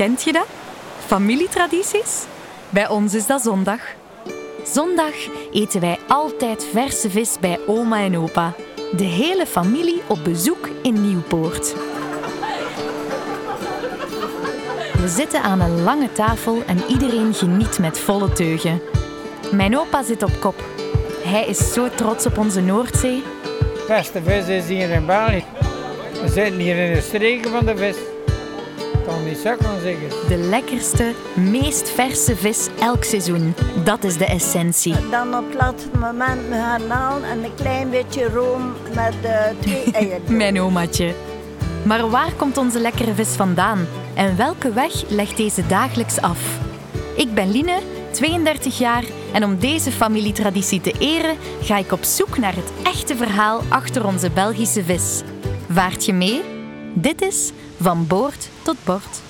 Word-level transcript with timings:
Kent 0.00 0.22
je 0.22 0.32
dat? 0.32 0.46
Familietradities? 1.06 2.24
Bij 2.70 2.88
ons 2.88 3.14
is 3.14 3.26
dat 3.26 3.42
zondag. 3.42 3.80
Zondag 4.64 5.14
eten 5.52 5.80
wij 5.80 5.98
altijd 6.08 6.66
verse 6.72 7.10
vis 7.10 7.36
bij 7.40 7.58
oma 7.66 8.00
en 8.00 8.16
opa. 8.16 8.54
De 8.96 9.04
hele 9.04 9.46
familie 9.46 10.02
op 10.08 10.24
bezoek 10.24 10.68
in 10.82 11.08
Nieuwpoort. 11.08 11.74
We 14.92 15.08
zitten 15.08 15.42
aan 15.42 15.60
een 15.60 15.82
lange 15.82 16.12
tafel 16.12 16.62
en 16.66 16.78
iedereen 16.88 17.34
geniet 17.34 17.78
met 17.78 17.98
volle 17.98 18.32
teugen. 18.32 18.80
Mijn 19.52 19.78
opa 19.78 20.02
zit 20.02 20.22
op 20.22 20.40
kop. 20.40 20.64
Hij 21.24 21.46
is 21.46 21.72
zo 21.72 21.88
trots 21.88 22.26
op 22.26 22.38
onze 22.38 22.60
Noordzee. 22.60 23.22
De 23.42 23.84
beste 23.88 24.22
vis 24.22 24.48
is 24.48 24.68
hier 24.68 24.90
in 24.90 25.06
België. 25.06 25.44
We 26.22 26.28
zitten 26.28 26.60
hier 26.60 26.76
in 26.76 26.94
de 26.94 27.00
streken 27.00 27.50
van 27.50 27.66
de 27.66 27.76
vis. 27.76 28.09
Kan 29.30 29.38
niet 29.38 29.48
zo 29.48 29.68
kan 29.68 29.80
zeggen. 29.80 30.28
De 30.28 30.36
lekkerste, 30.36 31.12
meest 31.34 31.90
verse 31.90 32.36
vis 32.36 32.68
elk 32.80 33.04
seizoen. 33.04 33.54
Dat 33.84 34.04
is 34.04 34.16
de 34.16 34.24
essentie. 34.24 34.94
Dan 35.10 35.36
op 35.36 35.44
het 35.46 35.54
laatste 35.54 35.88
moment 35.98 36.48
met 36.48 36.58
garnaal 36.58 37.22
en 37.22 37.44
een 37.44 37.54
klein 37.54 37.90
beetje 37.90 38.28
room 38.28 38.72
met 38.94 39.14
eh, 39.22 39.44
twee 39.60 39.92
eieren. 39.92 40.36
Mijn 40.36 40.60
omaatje. 40.60 41.14
Maar 41.82 42.10
waar 42.10 42.32
komt 42.36 42.56
onze 42.56 42.80
lekkere 42.80 43.14
vis 43.14 43.28
vandaan? 43.28 43.86
En 44.14 44.36
welke 44.36 44.72
weg 44.72 45.10
legt 45.10 45.36
deze 45.36 45.66
dagelijks 45.66 46.20
af? 46.20 46.58
Ik 47.16 47.34
ben 47.34 47.50
Line, 47.50 47.78
32 48.10 48.78
jaar 48.78 49.04
en 49.32 49.44
om 49.44 49.58
deze 49.58 49.92
familietraditie 49.92 50.80
te 50.80 50.94
eren 50.98 51.36
ga 51.62 51.78
ik 51.78 51.92
op 51.92 52.02
zoek 52.02 52.38
naar 52.38 52.54
het 52.54 52.72
echte 52.82 53.16
verhaal 53.16 53.62
achter 53.68 54.06
onze 54.06 54.30
Belgische 54.30 54.84
vis. 54.84 55.22
Vaart 55.68 56.04
je 56.04 56.12
mee? 56.12 56.42
Dit 56.94 57.22
is 57.22 57.52
Van 57.82 58.06
Boord 58.06 58.48
tot 58.62 58.76
Bord. 58.84 59.22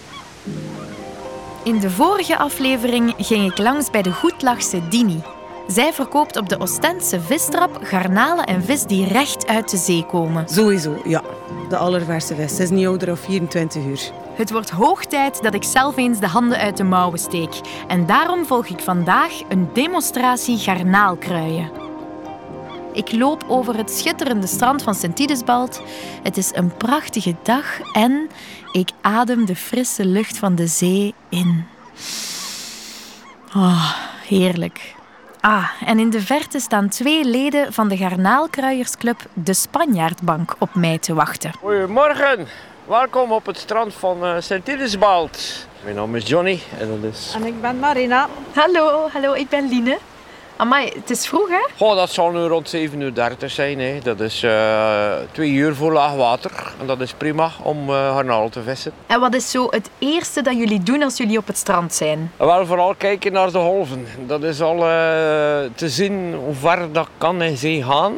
In 1.65 1.79
de 1.79 1.91
vorige 1.91 2.39
aflevering 2.39 3.15
ging 3.17 3.51
ik 3.51 3.59
langs 3.59 3.91
bij 3.91 4.03
de 4.03 4.12
goedlachse 4.12 4.89
Dini. 4.89 5.23
Zij 5.67 5.92
verkoopt 5.92 6.37
op 6.37 6.48
de 6.48 6.59
Ostendse 6.59 7.20
vistrap 7.20 7.79
garnalen 7.83 8.45
en 8.45 8.65
vis 8.65 8.83
die 8.83 9.07
recht 9.07 9.47
uit 9.47 9.70
de 9.70 9.77
zee 9.77 10.07
komen. 10.07 10.48
Sowieso, 10.48 11.01
ja. 11.05 11.23
De 11.69 11.77
allerverste 11.77 12.34
vis. 12.34 12.57
Ze 12.57 12.62
is 12.62 12.70
niet 12.70 12.87
ouder 12.87 13.07
dan 13.07 13.17
24 13.17 13.84
uur. 13.84 14.11
Het 14.34 14.51
wordt 14.51 14.70
hoog 14.70 15.05
tijd 15.05 15.42
dat 15.42 15.55
ik 15.55 15.64
zelf 15.64 15.97
eens 15.97 16.19
de 16.19 16.27
handen 16.27 16.59
uit 16.59 16.77
de 16.77 16.85
mouwen 16.85 17.19
steek. 17.19 17.61
En 17.89 18.07
daarom 18.07 18.47
volg 18.47 18.67
ik 18.67 18.81
vandaag 18.81 19.33
een 19.48 19.69
demonstratie 19.73 20.59
garnaalkruien. 20.59 21.89
Ik 22.92 23.12
loop 23.12 23.44
over 23.48 23.77
het 23.77 23.91
schitterende 23.91 24.46
strand 24.46 24.83
van 24.83 24.94
Sint-Idesbald. 24.94 25.83
Het 26.22 26.36
is 26.36 26.50
een 26.55 26.77
prachtige 26.77 27.34
dag 27.42 27.64
en 27.92 28.28
ik 28.72 28.91
adem 29.00 29.44
de 29.44 29.56
frisse 29.56 30.05
lucht 30.05 30.38
van 30.38 30.55
de 30.55 30.66
zee 30.66 31.14
in. 31.28 31.66
Oh, 33.56 33.94
heerlijk. 34.27 34.94
Ah, 35.41 35.70
en 35.86 35.98
in 35.98 36.11
de 36.11 36.20
verte 36.20 36.61
staan 36.61 36.88
twee 36.88 37.24
leden 37.24 37.72
van 37.72 37.88
de 37.88 37.96
garnaalkruiersclub 37.96 39.20
De 39.33 39.55
Spanjaardbank 39.55 40.56
op 40.58 40.74
mij 40.74 40.98
te 40.98 41.14
wachten. 41.14 41.52
Goedemorgen, 41.61 42.46
welkom 42.86 43.33
op 43.33 43.46
het 43.46 43.58
strand 43.58 43.94
van 43.94 44.24
uh, 44.24 44.34
Sint-Idesbald. 44.38 45.66
Mijn 45.84 45.96
naam 45.96 46.16
is 46.16 46.28
Johnny 46.28 46.61
en 46.78 46.88
dat 46.88 47.12
is... 47.12 47.33
En 47.34 47.46
ik 47.46 47.61
ben 47.61 47.78
Marina. 47.78 48.28
Hallo, 48.55 49.08
hallo, 49.12 49.33
ik 49.33 49.48
ben 49.48 49.68
Line. 49.68 49.98
Amai, 50.61 50.92
het 50.94 51.11
is 51.11 51.27
vroeg 51.27 51.48
hè? 51.48 51.66
Goh, 51.77 51.97
dat 51.97 52.11
zal 52.11 52.30
nu 52.30 52.39
rond 52.39 52.77
7.30 52.77 52.80
uur 52.98 53.50
zijn. 53.50 53.80
Hè. 53.80 53.98
Dat 54.03 54.20
is 54.20 54.42
uh, 54.42 55.12
twee 55.33 55.50
uur 55.50 55.75
voor 55.75 55.92
laag 55.92 56.14
water. 56.14 56.50
En 56.80 56.86
dat 56.86 57.00
is 57.00 57.12
prima 57.12 57.50
om 57.62 57.91
uh, 57.91 58.14
garnaal 58.14 58.48
te 58.48 58.62
vissen. 58.62 58.92
En 59.06 59.20
wat 59.20 59.34
is 59.34 59.50
zo 59.50 59.67
het 59.70 59.91
eerste 59.98 60.42
dat 60.42 60.56
jullie 60.56 60.83
doen 60.83 61.02
als 61.02 61.17
jullie 61.17 61.39
op 61.39 61.47
het 61.47 61.56
strand 61.56 61.94
zijn? 61.94 62.33
Wel, 62.36 62.67
vooral 62.67 62.94
kijken 62.94 63.33
naar 63.33 63.52
de 63.52 63.58
golven. 63.58 64.06
Dat 64.27 64.42
is 64.42 64.61
al 64.61 64.77
uh, 64.77 64.83
te 65.75 65.89
zien 65.89 66.35
hoe 66.35 66.55
ver 66.55 66.92
dat 66.92 67.08
kan 67.18 67.42
in 67.42 67.56
zee 67.56 67.83
gaan. 67.83 68.14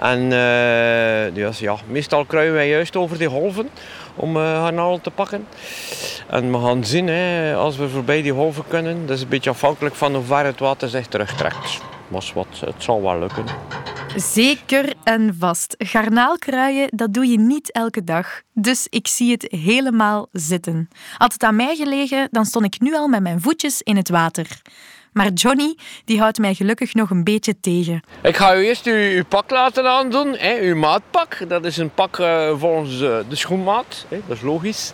En 0.00 0.28
dus, 1.34 1.58
ja, 1.58 1.76
meestal 1.86 2.24
kruien 2.24 2.52
wij 2.52 2.68
juist 2.68 2.96
over 2.96 3.18
die 3.18 3.28
golven 3.28 3.68
om 4.14 4.36
uh, 4.36 4.62
garnaal 4.62 5.00
te 5.00 5.10
pakken. 5.10 5.46
En 6.28 6.52
we 6.52 6.58
gaan 6.58 6.84
zien 6.84 7.06
hè, 7.06 7.54
als 7.54 7.76
we 7.76 7.88
voorbij 7.88 8.22
die 8.22 8.32
golven 8.32 8.64
kunnen. 8.68 9.06
Dat 9.06 9.16
is 9.16 9.22
een 9.22 9.28
beetje 9.28 9.50
afhankelijk 9.50 9.94
van 9.94 10.14
hoe 10.14 10.24
ver 10.24 10.44
het 10.44 10.58
water 10.58 10.88
zich 10.88 11.06
terugtrekt. 11.06 11.80
Maar 12.08 12.30
wat, 12.34 12.46
het 12.64 12.74
zal 12.82 13.02
wel 13.02 13.18
lukken. 13.18 13.44
Zeker 14.16 14.92
en 15.04 15.36
vast. 15.38 15.74
Garnaalkruien, 15.78 16.88
dat 16.90 17.12
doe 17.12 17.26
je 17.26 17.38
niet 17.38 17.72
elke 17.72 18.04
dag. 18.04 18.42
Dus 18.52 18.86
ik 18.88 19.08
zie 19.08 19.30
het 19.30 19.46
helemaal 19.50 20.28
zitten. 20.32 20.88
Had 21.16 21.32
het 21.32 21.42
aan 21.42 21.56
mij 21.56 21.76
gelegen, 21.76 22.28
dan 22.30 22.44
stond 22.44 22.64
ik 22.64 22.80
nu 22.80 22.94
al 22.94 23.08
met 23.08 23.22
mijn 23.22 23.40
voetjes 23.40 23.82
in 23.82 23.96
het 23.96 24.08
water. 24.08 24.46
Maar 25.12 25.30
Johnny 25.30 25.76
die 26.04 26.20
houdt 26.20 26.38
mij 26.38 26.54
gelukkig 26.54 26.94
nog 26.94 27.10
een 27.10 27.24
beetje 27.24 27.60
tegen. 27.60 28.02
Ik 28.22 28.36
ga 28.36 28.56
u 28.56 28.64
eerst 28.64 28.86
uw, 28.86 29.24
pak 29.24 29.50
laten 29.50 29.90
aandoen, 29.90 30.34
hè, 30.36 30.58
uw 30.60 30.76
maatpak. 30.76 31.48
Dat 31.48 31.64
is 31.64 31.76
een 31.76 31.90
pak 31.90 32.18
uh, 32.18 32.50
volgens 32.58 33.00
uh, 33.00 33.16
de 33.28 33.36
schoenmaat, 33.36 34.06
hè, 34.08 34.20
dat 34.26 34.36
is 34.36 34.42
logisch. 34.42 34.92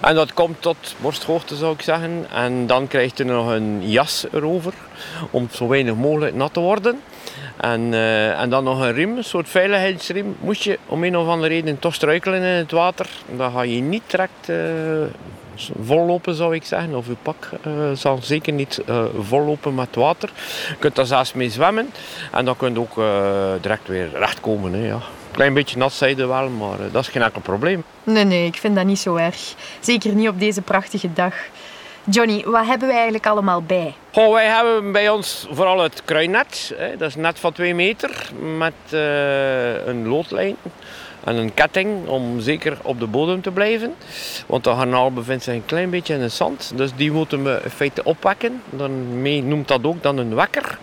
En 0.00 0.14
dat 0.14 0.32
komt 0.32 0.62
tot 0.62 0.94
borsthoogte 1.00 1.56
zou 1.56 1.74
ik 1.74 1.82
zeggen. 1.82 2.26
En 2.30 2.66
dan 2.66 2.88
krijgt 2.88 3.20
u 3.20 3.24
nog 3.24 3.50
een 3.50 3.90
jas 3.90 4.26
erover, 4.32 4.72
om 5.30 5.48
zo 5.52 5.68
weinig 5.68 5.94
mogelijk 5.94 6.34
nat 6.34 6.52
te 6.52 6.60
worden. 6.60 7.00
En, 7.56 7.92
uh, 7.92 8.40
en 8.40 8.50
dan 8.50 8.64
nog 8.64 8.80
een 8.80 8.92
riem, 8.92 9.16
een 9.16 9.24
soort 9.24 9.48
veiligheidsriem. 9.48 10.36
Moest 10.40 10.62
je 10.62 10.78
om 10.86 11.04
een 11.04 11.16
of 11.16 11.28
andere 11.28 11.54
reden 11.54 11.78
toch 11.78 11.94
struikelen 11.94 12.42
in 12.42 12.46
het 12.46 12.70
water, 12.70 13.08
dan 13.36 13.52
ga 13.52 13.62
je 13.62 13.80
niet 13.80 14.02
direct 14.06 14.50
vollopen 15.82 16.34
zou 16.34 16.54
ik 16.54 16.64
zeggen. 16.64 16.94
Of 16.94 17.08
uw 17.08 17.16
pak 17.22 17.50
uh, 17.66 17.72
zal 17.94 18.18
zeker 18.22 18.52
niet 18.52 18.80
uh, 18.88 19.04
vollopen 19.20 19.74
met 19.74 19.94
water. 19.94 20.30
Je 20.68 20.76
kunt 20.78 20.94
daar 20.94 21.06
zelfs 21.06 21.32
mee 21.32 21.50
zwemmen. 21.50 21.90
En 22.32 22.44
dan 22.44 22.56
kun 22.56 22.72
je 22.72 22.80
ook 22.80 22.96
uh, 22.96 23.52
direct 23.60 23.88
weer 23.88 24.08
recht 24.14 24.40
komen. 24.40 24.72
Hè, 24.72 24.86
ja. 24.86 24.98
Klein 25.30 25.54
beetje 25.54 25.78
nat 25.78 25.92
zijde 25.92 26.26
wel, 26.26 26.48
maar 26.48 26.76
dat 26.92 27.02
is 27.02 27.08
geen 27.08 27.22
enkel 27.22 27.40
probleem. 27.40 27.84
Nee, 28.04 28.24
nee, 28.24 28.46
ik 28.46 28.56
vind 28.56 28.76
dat 28.76 28.84
niet 28.84 28.98
zo 28.98 29.16
erg. 29.16 29.54
Zeker 29.80 30.14
niet 30.14 30.28
op 30.28 30.40
deze 30.40 30.62
prachtige 30.62 31.12
dag. 31.12 31.34
Johnny, 32.10 32.42
wat 32.44 32.66
hebben 32.66 32.86
wij 32.86 32.96
eigenlijk 32.96 33.26
allemaal 33.26 33.62
bij? 33.62 33.94
Goh, 34.12 34.32
wij 34.32 34.46
hebben 34.46 34.92
bij 34.92 35.08
ons 35.08 35.46
vooral 35.50 35.82
het 35.82 36.02
kruinet. 36.04 36.72
Hè. 36.76 36.96
Dat 36.96 37.08
is 37.08 37.14
net 37.14 37.38
van 37.38 37.52
2 37.52 37.74
meter 37.74 38.30
met 38.56 38.72
een 39.86 40.08
loodlijn 40.08 40.56
en 41.24 41.36
een 41.36 41.54
ketting 41.54 42.06
om 42.06 42.40
zeker 42.40 42.78
op 42.82 43.00
de 43.00 43.06
bodem 43.06 43.40
te 43.40 43.50
blijven. 43.50 43.94
Want 44.46 44.64
de 44.64 44.70
garnaal 44.70 45.12
bevindt 45.12 45.44
zich 45.44 45.54
een 45.54 45.66
klein 45.66 45.90
beetje 45.90 46.14
in 46.14 46.20
het 46.20 46.32
zand. 46.32 46.72
Dus 46.74 46.90
die 46.96 47.12
moeten 47.12 47.44
we 47.44 47.60
in 47.64 47.70
feite 47.70 48.04
opwekken. 48.04 48.62
Dan 48.70 49.22
noemt 49.48 49.68
dat 49.68 49.84
ook 49.84 50.02
dan 50.02 50.18
een 50.18 50.34
wekker. 50.34 50.78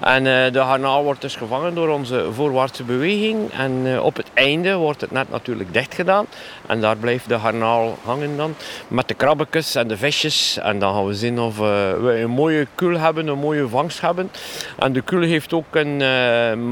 En 0.00 0.24
uh, 0.24 0.52
de 0.52 0.60
garnaal 0.60 1.04
wordt 1.04 1.20
dus 1.20 1.36
gevangen 1.36 1.74
door 1.74 1.88
onze 1.88 2.26
voorwaartse 2.32 2.82
beweging. 2.82 3.52
En 3.52 3.72
uh, 3.84 4.04
op 4.04 4.16
het 4.16 4.30
einde 4.34 4.74
wordt 4.74 5.00
het 5.00 5.10
net 5.10 5.30
natuurlijk 5.30 5.72
dicht 5.72 5.94
gedaan. 5.94 6.26
En 6.66 6.80
daar 6.80 6.96
blijft 6.96 7.28
de 7.28 7.38
garnaal 7.38 7.98
hangen 8.04 8.36
dan. 8.36 8.54
Met 8.88 9.08
de 9.08 9.14
krabbekes 9.14 9.74
en 9.74 9.88
de 9.88 9.96
visjes. 9.96 10.58
En 10.62 10.78
dan 10.78 10.94
gaan 10.94 11.06
we 11.06 11.14
zien 11.14 11.40
of 11.40 11.58
uh, 11.58 11.62
we 12.02 12.20
een 12.20 12.30
mooie 12.30 12.66
kul 12.74 12.98
hebben, 12.98 13.26
een 13.26 13.38
mooie 13.38 13.68
vangst 13.68 14.00
hebben. 14.00 14.30
En 14.78 14.92
de 14.92 15.00
kul 15.00 15.20
heeft 15.20 15.52
ook 15.52 15.74
een 15.74 15.96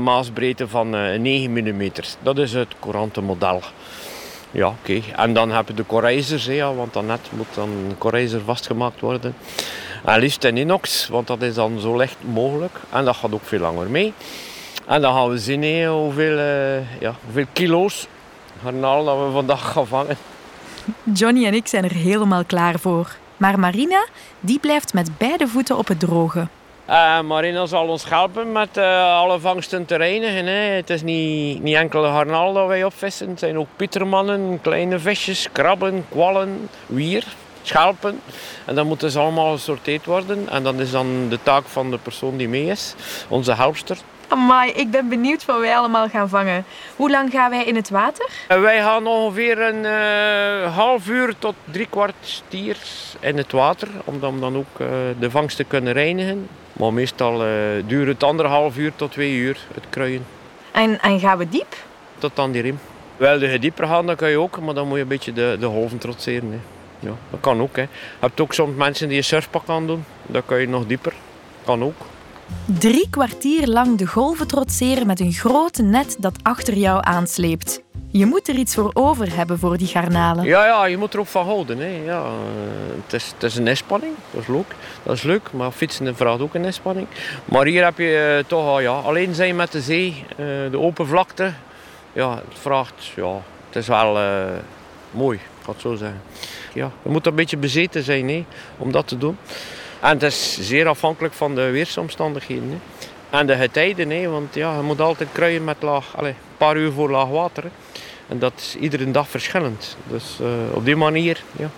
maasbreedte 0.03 0.69
van 0.69 0.91
9 1.21 1.53
mm. 1.53 1.91
Dat 2.23 2.39
is 2.39 2.53
het 2.53 2.75
Ja, 4.51 4.67
oké. 4.67 5.01
En 5.17 5.35
dan 5.35 5.51
heb 5.51 5.69
je 5.69 5.75
de 5.75 5.83
korrijzers, 5.83 6.47
want 6.59 6.93
dan 6.93 7.07
net 7.07 7.21
moet 7.31 7.55
dan 7.55 7.69
een 7.69 8.43
vastgemaakt 8.45 9.01
worden. 9.01 9.35
En 10.05 10.19
liefst 10.19 10.45
in 10.45 10.57
inox, 10.57 11.09
want 11.09 11.27
dat 11.27 11.43
is 11.43 11.55
dan 11.55 11.81
zo 11.81 11.97
licht 11.97 12.17
mogelijk. 12.21 12.81
En 12.91 13.05
dat 13.05 13.17
gaat 13.17 13.33
ook 13.33 13.45
veel 13.45 13.61
langer 13.61 13.91
mee. 13.91 14.13
En 14.87 15.01
dan 15.01 15.15
gaan 15.15 15.29
we 15.29 15.39
zien 15.39 15.87
hoeveel, 15.87 16.39
uh, 16.39 17.01
ja, 17.01 17.15
hoeveel 17.25 17.47
kilo's 17.53 18.07
garnaal 18.63 19.05
dat 19.05 19.17
we 19.19 19.31
vandaag 19.33 19.73
gaan 19.73 19.87
vangen. 19.87 20.17
Johnny 21.03 21.47
en 21.47 21.55
ik 21.55 21.67
zijn 21.67 21.85
er 21.85 21.95
helemaal 21.95 22.45
klaar 22.45 22.79
voor. 22.79 23.17
Maar 23.37 23.59
Marina, 23.59 24.07
die 24.41 24.59
blijft 24.59 24.95
met 24.95 25.19
beide 25.19 25.49
voeten 25.49 25.77
op 25.77 25.89
het 25.89 26.01
droge. 26.01 26.49
Uh, 26.89 27.21
Marina 27.21 27.67
zal 27.67 27.89
ons 27.89 28.09
helpen 28.09 28.53
met 28.53 28.77
uh, 28.77 29.17
alle 29.17 29.39
vangsten 29.39 29.85
te 29.85 29.97
reinigen. 29.97 30.47
Hè. 30.47 30.53
Het 30.53 30.91
is 30.91 31.03
niet, 31.03 31.63
niet 31.63 31.75
enkel 31.75 32.03
garnaal 32.03 32.53
dat 32.53 32.67
wij 32.67 32.85
opvissen. 32.85 33.29
Het 33.29 33.39
zijn 33.39 33.59
ook 33.59 33.67
pietermannen, 33.77 34.59
kleine 34.63 34.99
visjes, 34.99 35.49
krabben, 35.53 36.07
kwallen, 36.09 36.69
wier, 36.87 37.25
schelpen. 37.63 38.21
En 38.65 38.75
dan 38.75 38.87
moeten 38.87 39.11
ze 39.11 39.19
allemaal 39.19 39.53
gesorteerd 39.53 40.05
worden. 40.05 40.49
En 40.49 40.63
dan 40.63 40.81
is 40.81 40.91
dan 40.91 41.29
de 41.29 41.39
taak 41.43 41.65
van 41.67 41.91
de 41.91 41.99
persoon 41.99 42.37
die 42.37 42.49
mee 42.49 42.67
is, 42.67 42.95
onze 43.29 43.55
helpster. 43.55 43.97
Amai, 44.29 44.71
ik 44.71 44.91
ben 44.91 45.09
benieuwd 45.09 45.45
wat 45.45 45.61
wij 45.61 45.77
allemaal 45.77 46.09
gaan 46.09 46.29
vangen. 46.29 46.65
Hoe 46.97 47.11
lang 47.11 47.31
gaan 47.31 47.51
wij 47.51 47.65
in 47.65 47.77
het 47.77 47.91
water? 47.91 48.29
Uh, 48.49 48.61
wij 48.61 48.81
gaan 48.81 49.07
ongeveer 49.07 49.61
een 49.61 49.85
half 50.71 51.09
uur 51.09 51.35
tot 51.39 51.55
drie 51.65 51.87
kwart 51.91 52.15
stier 52.21 52.77
in 53.21 53.37
het 53.37 53.53
water. 53.53 53.89
Om 54.05 54.21
dan, 54.21 54.41
dan 54.41 54.57
ook 54.57 54.79
de 55.19 55.31
vangst 55.31 55.57
te 55.57 55.65
kunnen 55.65 55.93
reinigen. 55.93 56.49
Maar 56.73 56.93
meestal 56.93 57.47
uh, 57.47 57.51
duurt 57.87 58.09
het 58.09 58.23
anderhalf 58.23 58.77
uur 58.77 58.93
tot 58.97 59.13
twee 59.13 59.33
uur, 59.33 59.59
het 59.75 59.85
kruien. 59.91 60.27
En, 60.73 61.01
en 61.01 61.21
gaan 61.21 61.39
we 61.39 61.49
diep? 61.49 61.77
Tot 62.19 62.39
aan 62.39 62.51
die 62.51 62.63
riem. 62.63 62.79
Wel, 63.17 63.39
de 63.39 63.59
dieper 63.59 63.87
gaan, 63.87 64.07
dat 64.07 64.17
kan 64.17 64.31
je 64.31 64.39
ook, 64.39 64.61
maar 64.61 64.75
dan 64.75 64.87
moet 64.87 64.97
je 64.97 65.03
een 65.03 65.09
beetje 65.09 65.33
de, 65.33 65.57
de 65.61 65.67
golven 65.67 65.99
trotseren. 65.99 66.51
Hè. 66.53 66.59
Ja, 67.09 67.15
dat 67.31 67.41
kan 67.41 67.61
ook. 67.61 67.77
Hè. 67.77 67.83
Je 67.83 67.89
hebt 68.21 68.41
ook 68.41 68.53
soms 68.53 68.77
mensen 68.77 69.09
die 69.09 69.17
een 69.17 69.25
surfpak 69.25 69.69
aan 69.69 69.87
doen. 69.87 70.05
Dan 70.23 70.43
kan 70.45 70.61
je 70.61 70.69
nog 70.69 70.87
dieper. 70.87 71.13
Kan 71.65 71.83
ook. 71.83 71.97
Drie 72.79 73.07
kwartier 73.11 73.67
lang 73.67 73.99
de 73.99 74.07
golven 74.07 74.47
trotseren 74.47 75.07
met 75.07 75.21
een 75.21 75.33
grote 75.33 75.83
net 75.83 76.17
dat 76.19 76.39
achter 76.43 76.75
jou 76.75 77.01
aansleept. 77.03 77.83
Je 78.11 78.27
moet 78.27 78.49
er 78.49 78.55
iets 78.55 78.75
voor 78.75 78.91
over 78.93 79.37
hebben 79.37 79.59
voor 79.59 79.77
die 79.77 79.87
garnalen. 79.87 80.45
Ja, 80.45 80.67
ja, 80.67 80.85
je 80.85 80.97
moet 80.97 81.15
er 81.15 81.21
ook 81.21 81.27
van 81.27 81.45
houden. 81.45 81.79
Hè. 81.79 82.01
Ja, 82.05 82.23
eh, 82.23 82.31
het, 83.05 83.13
is, 83.13 83.33
het 83.35 83.43
is 83.43 83.57
een 83.57 83.67
inspanning, 83.67 84.15
dat 84.31 84.41
is 84.41 84.49
leuk. 84.49 84.75
Dat 85.03 85.17
is 85.17 85.23
leuk, 85.23 85.53
maar 85.53 85.71
fietsen 85.71 86.17
vraagt 86.17 86.41
ook 86.41 86.55
een 86.55 86.65
inspanning. 86.65 87.07
Maar 87.45 87.67
hier 87.67 87.85
heb 87.85 87.99
je 87.99 88.37
uh, 88.39 88.49
toch 88.49 88.67
al, 88.67 88.81
ja, 88.81 88.93
alleen 88.93 89.35
zijn 89.35 89.57
met 89.57 89.73
de 89.73 89.81
zee, 89.81 90.25
uh, 90.31 90.37
de 90.71 90.79
open 90.79 91.07
vlakte. 91.07 91.53
Ja, 92.13 92.35
het 92.35 92.59
vraagt, 92.61 93.07
ja, 93.17 93.33
het 93.67 93.77
is 93.77 93.87
wel 93.87 94.19
mooi, 95.11 95.39
ik 95.39 95.65
ga 95.65 95.73
het 95.73 95.81
zo 95.81 95.95
zeggen. 95.95 96.21
Ja, 96.75 96.91
je 97.03 97.11
moet 97.11 97.27
een 97.27 97.35
beetje 97.35 97.57
bezeten 97.57 98.03
zijn 98.03 98.29
hè, 98.29 98.45
om 98.79 98.93
dat 98.93 99.09
te 99.09 99.19
doen. 99.19 99.37
En 100.07 100.13
het 100.13 100.23
is 100.23 100.59
zeer 100.61 100.89
afhankelijk 100.89 101.35
van 101.35 101.55
de 101.55 101.71
weersomstandigheden. 101.71 102.71
Hè. 102.71 102.79
En 103.39 103.47
de 103.47 103.57
getijden, 103.57 104.11
hè, 104.11 104.29
want 104.29 104.55
ja, 104.55 104.77
je 104.77 104.83
moet 104.83 105.01
altijd 105.01 105.29
kruien 105.33 105.65
met 105.65 105.77
laag, 105.81 106.17
allez, 106.17 106.31
een 106.31 106.57
paar 106.57 106.77
uur 106.77 106.93
voor 106.93 107.11
laag 107.11 107.29
water. 107.29 107.65
En 108.29 108.39
dat 108.39 108.53
is 108.57 108.77
iedere 108.77 109.11
dag 109.11 109.29
verschillend. 109.29 109.97
Dus 110.07 110.39
uh, 110.41 110.49
op 110.73 110.85
die 110.85 110.97
manier 110.97 111.43
ja. 111.59 111.71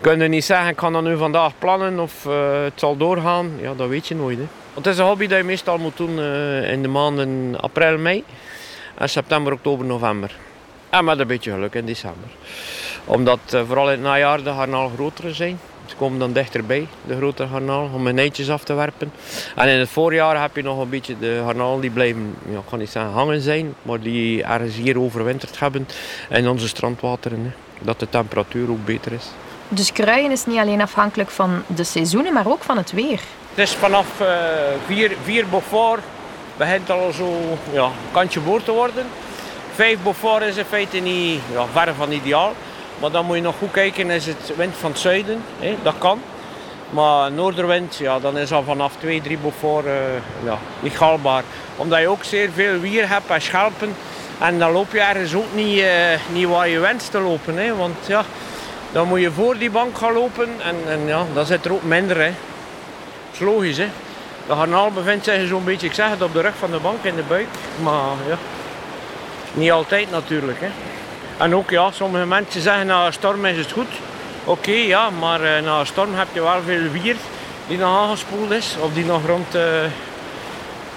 kun 0.00 0.20
je 0.20 0.28
niet 0.28 0.44
zeggen, 0.44 0.68
ik 0.68 0.78
ga 0.78 0.90
dat 0.90 1.02
nu 1.02 1.16
vandaag 1.16 1.52
plannen 1.58 2.00
of 2.00 2.24
uh, 2.24 2.62
het 2.62 2.72
zal 2.74 2.96
doorgaan. 2.96 3.50
Ja, 3.60 3.74
dat 3.74 3.88
weet 3.88 4.08
je 4.08 4.14
nooit. 4.14 4.38
Hè. 4.38 4.46
Het 4.74 4.86
is 4.86 4.98
een 4.98 5.06
hobby 5.06 5.26
dat 5.26 5.38
je 5.38 5.44
meestal 5.44 5.78
moet 5.78 5.96
doen 5.96 6.18
uh, 6.18 6.72
in 6.72 6.82
de 6.82 6.88
maanden 6.88 7.60
april, 7.60 7.98
mei. 7.98 8.24
En 8.94 9.08
september, 9.08 9.52
oktober, 9.52 9.86
november. 9.86 10.36
En 10.90 11.04
met 11.04 11.18
een 11.18 11.26
beetje 11.26 11.52
geluk 11.52 11.74
in 11.74 11.86
december. 11.86 12.28
Omdat 13.04 13.40
vooral 13.66 13.86
in 13.86 13.92
het 13.92 14.00
najaar 14.00 14.42
de 14.42 14.52
garnalen 14.52 14.92
groter 14.94 15.34
zijn. 15.34 15.58
Ze 15.86 15.96
komen 15.96 16.18
dan 16.18 16.32
dichterbij, 16.32 16.86
de 17.06 17.16
grote 17.16 17.46
garnaal, 17.46 17.90
om 17.94 18.06
hun 18.06 18.18
eitjes 18.18 18.50
af 18.50 18.64
te 18.64 18.74
werpen. 18.74 19.12
En 19.56 19.68
in 19.68 19.78
het 19.78 19.88
voorjaar 19.88 20.40
heb 20.40 20.56
je 20.56 20.62
nog 20.62 20.80
een 20.80 20.88
beetje 20.88 21.18
de 21.18 21.42
garnalen 21.46 21.80
die 21.80 21.90
blijven, 21.90 22.36
ja, 22.48 22.58
ik 22.58 22.64
kan 22.70 22.78
niet 22.78 22.90
zeggen 22.90 23.12
hangen 23.12 23.40
zijn, 23.40 23.74
maar 23.82 24.00
die 24.00 24.42
ergens 24.42 24.74
hier 24.74 25.00
overwinterd 25.00 25.58
hebben 25.58 25.88
in 26.30 26.48
onze 26.48 26.68
strandwateren. 26.68 27.44
Hè. 27.44 27.50
Dat 27.84 28.00
de 28.00 28.08
temperatuur 28.08 28.70
ook 28.70 28.84
beter 28.84 29.12
is. 29.12 29.30
Dus 29.68 29.92
kruien 29.92 30.30
is 30.30 30.46
niet 30.46 30.58
alleen 30.58 30.80
afhankelijk 30.80 31.30
van 31.30 31.62
de 31.66 31.84
seizoenen, 31.84 32.32
maar 32.32 32.46
ook 32.46 32.62
van 32.62 32.76
het 32.76 32.92
weer. 32.92 33.20
Het 33.54 33.68
is 33.68 33.72
vanaf 33.74 34.20
uh, 34.20 34.28
vier, 34.86 35.16
vier 35.24 35.46
Beaufort 35.48 36.02
begint 36.56 36.90
al 36.90 37.12
zo 37.12 37.58
ja, 37.72 37.90
kantje 38.12 38.40
boord 38.40 38.64
te 38.64 38.72
worden. 38.72 39.06
Vijf 39.74 39.98
Beaufort 40.02 40.42
is 40.42 40.56
in 40.56 40.64
feite 40.64 40.98
niet 40.98 41.40
ja, 41.52 41.66
ver 41.72 41.94
van 41.94 42.12
ideaal. 42.12 42.52
Maar 43.02 43.10
dan 43.10 43.26
moet 43.26 43.36
je 43.36 43.42
nog 43.42 43.54
goed 43.58 43.70
kijken, 43.70 44.10
is 44.10 44.26
het 44.26 44.52
wind 44.56 44.74
van 44.76 44.90
het 44.90 45.00
zuiden, 45.00 45.42
hè? 45.58 45.76
dat 45.82 45.94
kan. 45.98 46.20
Maar 46.90 47.32
noorderwind, 47.32 47.96
ja, 47.96 48.18
dan 48.18 48.38
is 48.38 48.52
al 48.52 48.62
vanaf 48.62 48.92
2, 48.98 49.20
3 49.20 49.38
Beaufort 49.38 49.86
ja, 50.44 50.58
niet 50.80 50.96
haalbaar. 50.96 51.42
Omdat 51.76 52.00
je 52.00 52.08
ook 52.08 52.24
zeer 52.24 52.50
veel 52.54 52.78
wier 52.78 53.08
hebt 53.08 53.30
en 53.30 53.42
schelpen. 53.42 53.94
En 54.38 54.58
dan 54.58 54.72
loop 54.72 54.92
je 54.92 55.00
ergens 55.00 55.34
ook 55.34 55.54
niet, 55.54 55.78
uh, 55.78 55.86
niet 56.32 56.46
waar 56.46 56.68
je 56.68 56.78
wenst 56.78 57.10
te 57.10 57.20
lopen. 57.20 57.56
Hè? 57.56 57.76
Want 57.76 57.96
ja, 58.06 58.24
dan 58.92 59.08
moet 59.08 59.20
je 59.20 59.30
voor 59.30 59.58
die 59.58 59.70
bank 59.70 59.98
gaan 59.98 60.12
lopen 60.12 60.48
en, 60.62 60.76
en 60.88 61.06
ja, 61.06 61.26
dan 61.34 61.46
zit 61.46 61.64
er 61.64 61.72
ook 61.72 61.82
minder. 61.82 62.16
Hè? 62.16 62.30
Dat 62.30 63.32
is 63.32 63.40
logisch. 63.40 63.78
Hè? 63.78 63.88
De 64.46 64.54
garnaal 64.54 64.90
bevindt 64.90 65.24
zich 65.24 65.48
zo'n 65.48 65.64
beetje, 65.64 65.86
ik 65.86 65.94
zeg 65.94 66.08
het, 66.08 66.22
op 66.22 66.32
de 66.32 66.40
rug 66.40 66.54
van 66.58 66.70
de 66.70 66.78
bank 66.78 67.02
in 67.04 67.16
de 67.16 67.24
buik. 67.28 67.48
Maar 67.82 68.14
ja, 68.28 68.38
niet 69.52 69.72
altijd 69.72 70.10
natuurlijk. 70.10 70.60
Hè? 70.60 70.68
En 71.42 71.54
ook 71.54 71.70
ja, 71.70 71.90
sommige 71.90 72.26
mensen 72.26 72.60
zeggen 72.60 72.86
na 72.86 73.06
een 73.06 73.12
storm 73.12 73.44
is 73.44 73.56
het 73.56 73.72
goed. 73.72 73.88
Oké, 74.44 74.70
ja, 74.70 75.10
maar 75.10 75.40
uh, 75.40 75.60
na 75.62 75.80
een 75.80 75.86
storm 75.86 76.14
heb 76.14 76.26
je 76.32 76.42
wel 76.42 76.62
veel 76.64 76.90
wier 76.90 77.16
die 77.66 77.78
nog 77.78 77.98
aangespoeld 77.98 78.50
is 78.50 78.76
of 78.80 78.92
die 78.92 79.04
nog 79.04 79.26
rond 79.26 79.54
uh, 79.54 79.62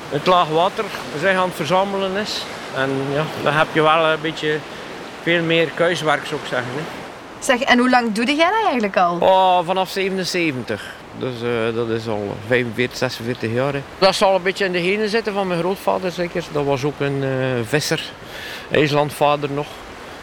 het 0.10 0.26
laag 0.26 0.48
water 0.48 0.86
zich 1.20 1.36
aan 1.38 1.48
het 1.48 1.56
verzamelen 1.56 2.16
is. 2.16 2.44
En 2.76 2.90
ja, 3.14 3.24
dan 3.44 3.54
heb 3.54 3.68
je 3.72 3.82
wel 3.82 4.06
een 4.06 4.22
beetje 4.22 4.58
veel 5.22 5.44
meer 5.44 5.68
kuiswerk, 5.68 6.26
zou 6.26 6.42
ik 6.42 6.48
zeggen. 6.48 6.72
Hè. 6.76 6.82
Zeg, 7.40 7.60
en 7.62 7.80
hoe 7.80 7.90
lang 7.90 8.12
doe 8.12 8.26
jij 8.26 8.50
dat 8.50 8.64
eigenlijk 8.64 8.98
al? 8.98 9.18
Oh, 9.20 9.60
vanaf 9.66 9.90
77. 9.90 10.94
Dus 11.18 11.34
uh, 11.44 11.76
dat 11.76 11.90
is 11.90 12.08
al 12.08 12.36
45, 12.48 12.98
46 12.98 13.52
jaar. 13.52 13.74
Hè. 13.74 13.82
Dat 13.98 14.16
zal 14.16 14.36
een 14.36 14.42
beetje 14.42 14.66
in 14.66 14.72
de 14.72 14.82
genen 14.82 15.10
zitten 15.10 15.34
van 15.34 15.48
mijn 15.48 15.60
grootvader 15.60 16.12
zeker. 16.12 16.44
Dat 16.52 16.66
was 16.66 16.84
ook 16.84 17.00
een 17.00 17.24
visser, 17.66 18.04
IJslandvader 18.72 19.50
nog. 19.52 19.68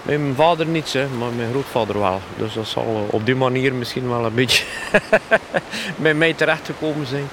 Mijn 0.03 0.35
vader 0.35 0.67
niet, 0.67 0.93
hè, 0.93 1.07
maar 1.19 1.33
mijn 1.37 1.51
grootvader 1.51 1.99
wel. 1.99 2.21
Dus 2.37 2.55
dat 2.55 2.67
zal 2.67 3.07
op 3.11 3.27
die 3.27 3.37
manier 3.37 3.75
misschien 3.75 4.09
wel 4.09 4.25
een 4.25 4.35
beetje 4.35 4.65
bij 5.97 6.15
mij 6.15 6.33
terecht 6.33 6.67
gekomen 6.67 7.07
zijn. 7.07 7.29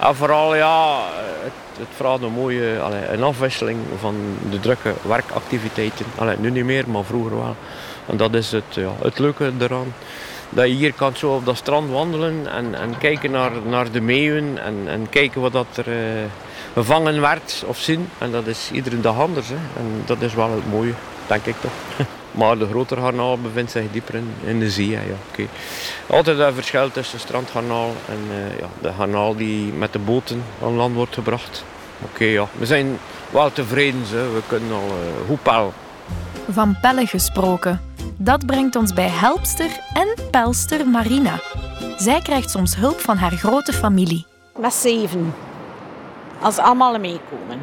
En 0.00 0.14
vooral, 0.16 0.54
ja, 0.56 1.02
het, 1.42 1.78
het 1.78 1.88
vraagt 1.96 2.22
een 2.22 2.32
mooie 2.32 2.80
allee, 2.80 3.06
een 3.08 3.22
afwisseling 3.22 3.78
van 3.98 4.14
de 4.50 4.60
drukke 4.60 4.94
werkactiviteiten. 5.02 6.06
Allee, 6.16 6.36
nu 6.38 6.50
niet 6.50 6.64
meer, 6.64 6.88
maar 6.88 7.04
vroeger 7.04 7.36
wel. 7.36 7.56
En 8.06 8.16
dat 8.16 8.34
is 8.34 8.52
het, 8.52 8.74
ja, 8.74 8.92
het 9.02 9.18
leuke 9.18 9.52
eraan. 9.60 9.94
Dat 10.48 10.66
je 10.66 10.74
hier 10.74 10.92
kan 10.92 11.16
zo 11.16 11.34
op 11.34 11.44
dat 11.44 11.56
strand 11.56 11.90
wandelen 11.90 12.46
en, 12.52 12.74
en 12.74 12.98
kijken 12.98 13.30
naar, 13.30 13.50
naar 13.64 13.90
de 13.90 14.00
meeuwen 14.00 14.58
en, 14.64 14.76
en 14.86 15.08
kijken 15.08 15.40
wat 15.40 15.52
dat 15.52 15.66
er 15.74 15.88
uh, 15.88 15.94
gevangen 16.72 17.20
werd 17.20 17.62
of 17.66 17.78
zien. 17.78 18.08
En 18.18 18.30
dat 18.30 18.46
is 18.46 18.70
iedere 18.72 19.00
dag 19.00 19.18
anders. 19.18 19.48
Hè. 19.48 19.54
En 19.54 20.02
dat 20.04 20.20
is 20.20 20.34
wel 20.34 20.50
het 20.50 20.70
mooie 20.70 20.94
denk 21.30 21.46
ik 21.46 21.60
toch. 21.60 21.72
Maar 22.30 22.58
de 22.58 22.66
grotere 22.66 23.00
garnaal 23.00 23.38
bevindt 23.38 23.70
zich 23.70 23.90
dieper 23.92 24.14
in, 24.14 24.34
in 24.44 24.58
de 24.58 24.70
zee. 24.70 24.88
Ja, 24.88 25.00
okay. 25.32 25.48
Altijd 26.06 26.38
een 26.38 26.54
verschil 26.54 26.90
tussen 26.90 27.20
strandgarnaal 27.20 27.92
en 28.08 28.18
uh, 28.30 28.58
ja, 28.58 28.66
de 28.80 28.92
garnaal 28.92 29.36
die 29.36 29.72
met 29.72 29.92
de 29.92 29.98
boten 29.98 30.42
aan 30.62 30.74
land 30.74 30.94
wordt 30.94 31.14
gebracht. 31.14 31.64
Oké, 32.04 32.24
ja. 32.24 32.46
we 32.58 32.66
zijn 32.66 32.98
wel 33.30 33.52
tevreden. 33.52 34.02
Hè. 34.06 34.30
We 34.30 34.40
kunnen 34.46 34.72
al 34.72 34.86
uh, 34.86 35.28
goed 35.28 35.42
pellen. 35.42 35.72
Van 36.50 36.78
pellen 36.80 37.06
gesproken. 37.06 37.80
Dat 38.16 38.46
brengt 38.46 38.76
ons 38.76 38.92
bij 38.92 39.08
helpster 39.08 39.80
en 39.92 40.14
pelster 40.30 40.86
Marina. 40.86 41.40
Zij 41.96 42.20
krijgt 42.20 42.50
soms 42.50 42.76
hulp 42.76 43.00
van 43.00 43.16
haar 43.16 43.32
grote 43.32 43.72
familie. 43.72 44.26
Met 44.58 44.72
zeven. 44.72 45.34
Als 46.40 46.58
allemaal 46.58 46.98
meekomen. 46.98 47.62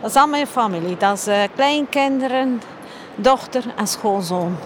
Dat 0.00 0.10
is 0.10 0.16
allemaal 0.16 0.34
mijn 0.34 0.46
familie. 0.46 0.96
Dat 0.96 1.18
is 1.18 1.28
uh, 1.28 1.42
kleinkinderen, 1.54 2.62
dochter 3.14 3.64
en 3.76 3.86
schoonzoon. 3.86 4.56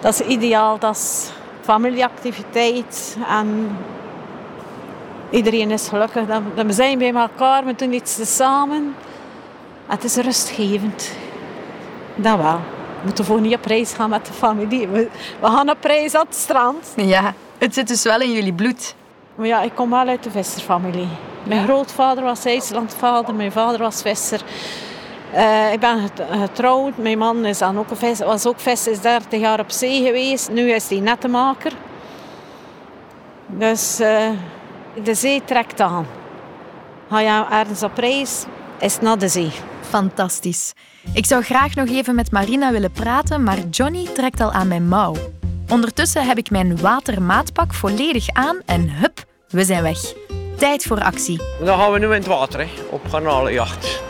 Dat 0.00 0.20
is 0.20 0.26
ideaal, 0.26 0.78
dat 0.78 0.96
is 0.96 1.30
familieactiviteit 1.60 3.16
en 3.28 3.76
iedereen 5.30 5.70
is 5.70 5.88
gelukkig. 5.88 6.24
We 6.54 6.72
zijn 6.72 6.98
bij 6.98 7.14
elkaar, 7.14 7.64
we 7.64 7.74
doen 7.74 7.92
iets 7.92 8.36
samen. 8.36 8.94
Het 9.86 10.04
is 10.04 10.16
rustgevend. 10.16 11.10
Dat 12.14 12.36
wel. 12.36 12.60
We 13.00 13.04
moeten 13.04 13.24
voor 13.24 13.40
niet 13.40 13.54
op 13.54 13.64
reis 13.64 13.92
gaan 13.92 14.10
met 14.10 14.26
de 14.26 14.32
familie. 14.32 14.88
We, 14.88 15.08
we 15.40 15.46
gaan 15.46 15.70
op 15.70 15.84
reis 15.84 16.14
aan 16.14 16.26
het 16.26 16.36
strand. 16.36 16.92
Ja, 16.96 17.34
het 17.58 17.74
zit 17.74 17.88
dus 17.88 18.02
wel 18.02 18.20
in 18.20 18.32
jullie 18.32 18.52
bloed. 18.52 18.94
Maar 19.34 19.46
ja, 19.46 19.60
ik 19.60 19.74
kom 19.74 19.90
wel 19.90 20.06
uit 20.06 20.22
de 20.22 20.30
visserfamilie. 20.30 21.08
Mijn 21.42 21.64
grootvader 21.64 22.24
was 22.24 22.44
IJslandvader, 22.44 23.34
mijn 23.34 23.52
vader 23.52 23.78
was 23.78 24.02
visser. 24.02 24.42
Uh, 25.34 25.72
ik 25.72 25.80
ben 25.80 26.10
getrouwd. 26.30 26.96
Mijn 26.96 27.18
man 27.18 27.44
is 27.44 27.58
dan 27.58 27.78
ook 27.78 27.86
vis, 27.92 28.18
was 28.18 28.46
ook 28.46 28.60
vis, 28.60 28.86
is 28.86 29.00
30 29.00 29.40
jaar 29.40 29.60
op 29.60 29.70
zee 29.70 30.02
geweest. 30.02 30.50
Nu 30.50 30.70
is 30.70 30.88
hij 30.88 31.00
nettenmaker. 31.00 31.72
Dus 33.46 34.00
uh, 34.00 34.28
de 35.04 35.14
zee 35.14 35.42
trekt 35.44 35.80
aan. 35.80 36.06
Ga 37.10 37.20
je 37.20 37.44
ergens 37.50 37.82
op 37.82 37.98
reis, 37.98 38.44
is 38.80 38.92
het 38.92 39.02
naar 39.02 39.18
de 39.18 39.28
zee. 39.28 39.50
Fantastisch. 39.80 40.72
Ik 41.14 41.26
zou 41.26 41.42
graag 41.42 41.74
nog 41.74 41.88
even 41.88 42.14
met 42.14 42.30
Marina 42.30 42.72
willen 42.72 42.92
praten, 42.92 43.42
maar 43.42 43.58
Johnny 43.70 44.06
trekt 44.14 44.40
al 44.40 44.52
aan 44.52 44.68
mijn 44.68 44.88
mouw. 44.88 45.14
Ondertussen 45.68 46.26
heb 46.26 46.38
ik 46.38 46.50
mijn 46.50 46.80
watermaatpak 46.80 47.74
volledig 47.74 48.28
aan 48.32 48.56
en 48.66 48.90
hup, 48.90 49.24
we 49.48 49.64
zijn 49.64 49.82
weg. 49.82 49.98
Tijd 50.56 50.82
voor 50.82 51.02
actie. 51.02 51.40
Dan 51.64 51.78
gaan 51.78 51.92
we 51.92 51.98
nu 51.98 52.04
in 52.04 52.12
het 52.12 52.26
water, 52.26 52.60
hè, 52.60 52.68
op 52.90 53.08
garnalenjacht. 53.08 54.02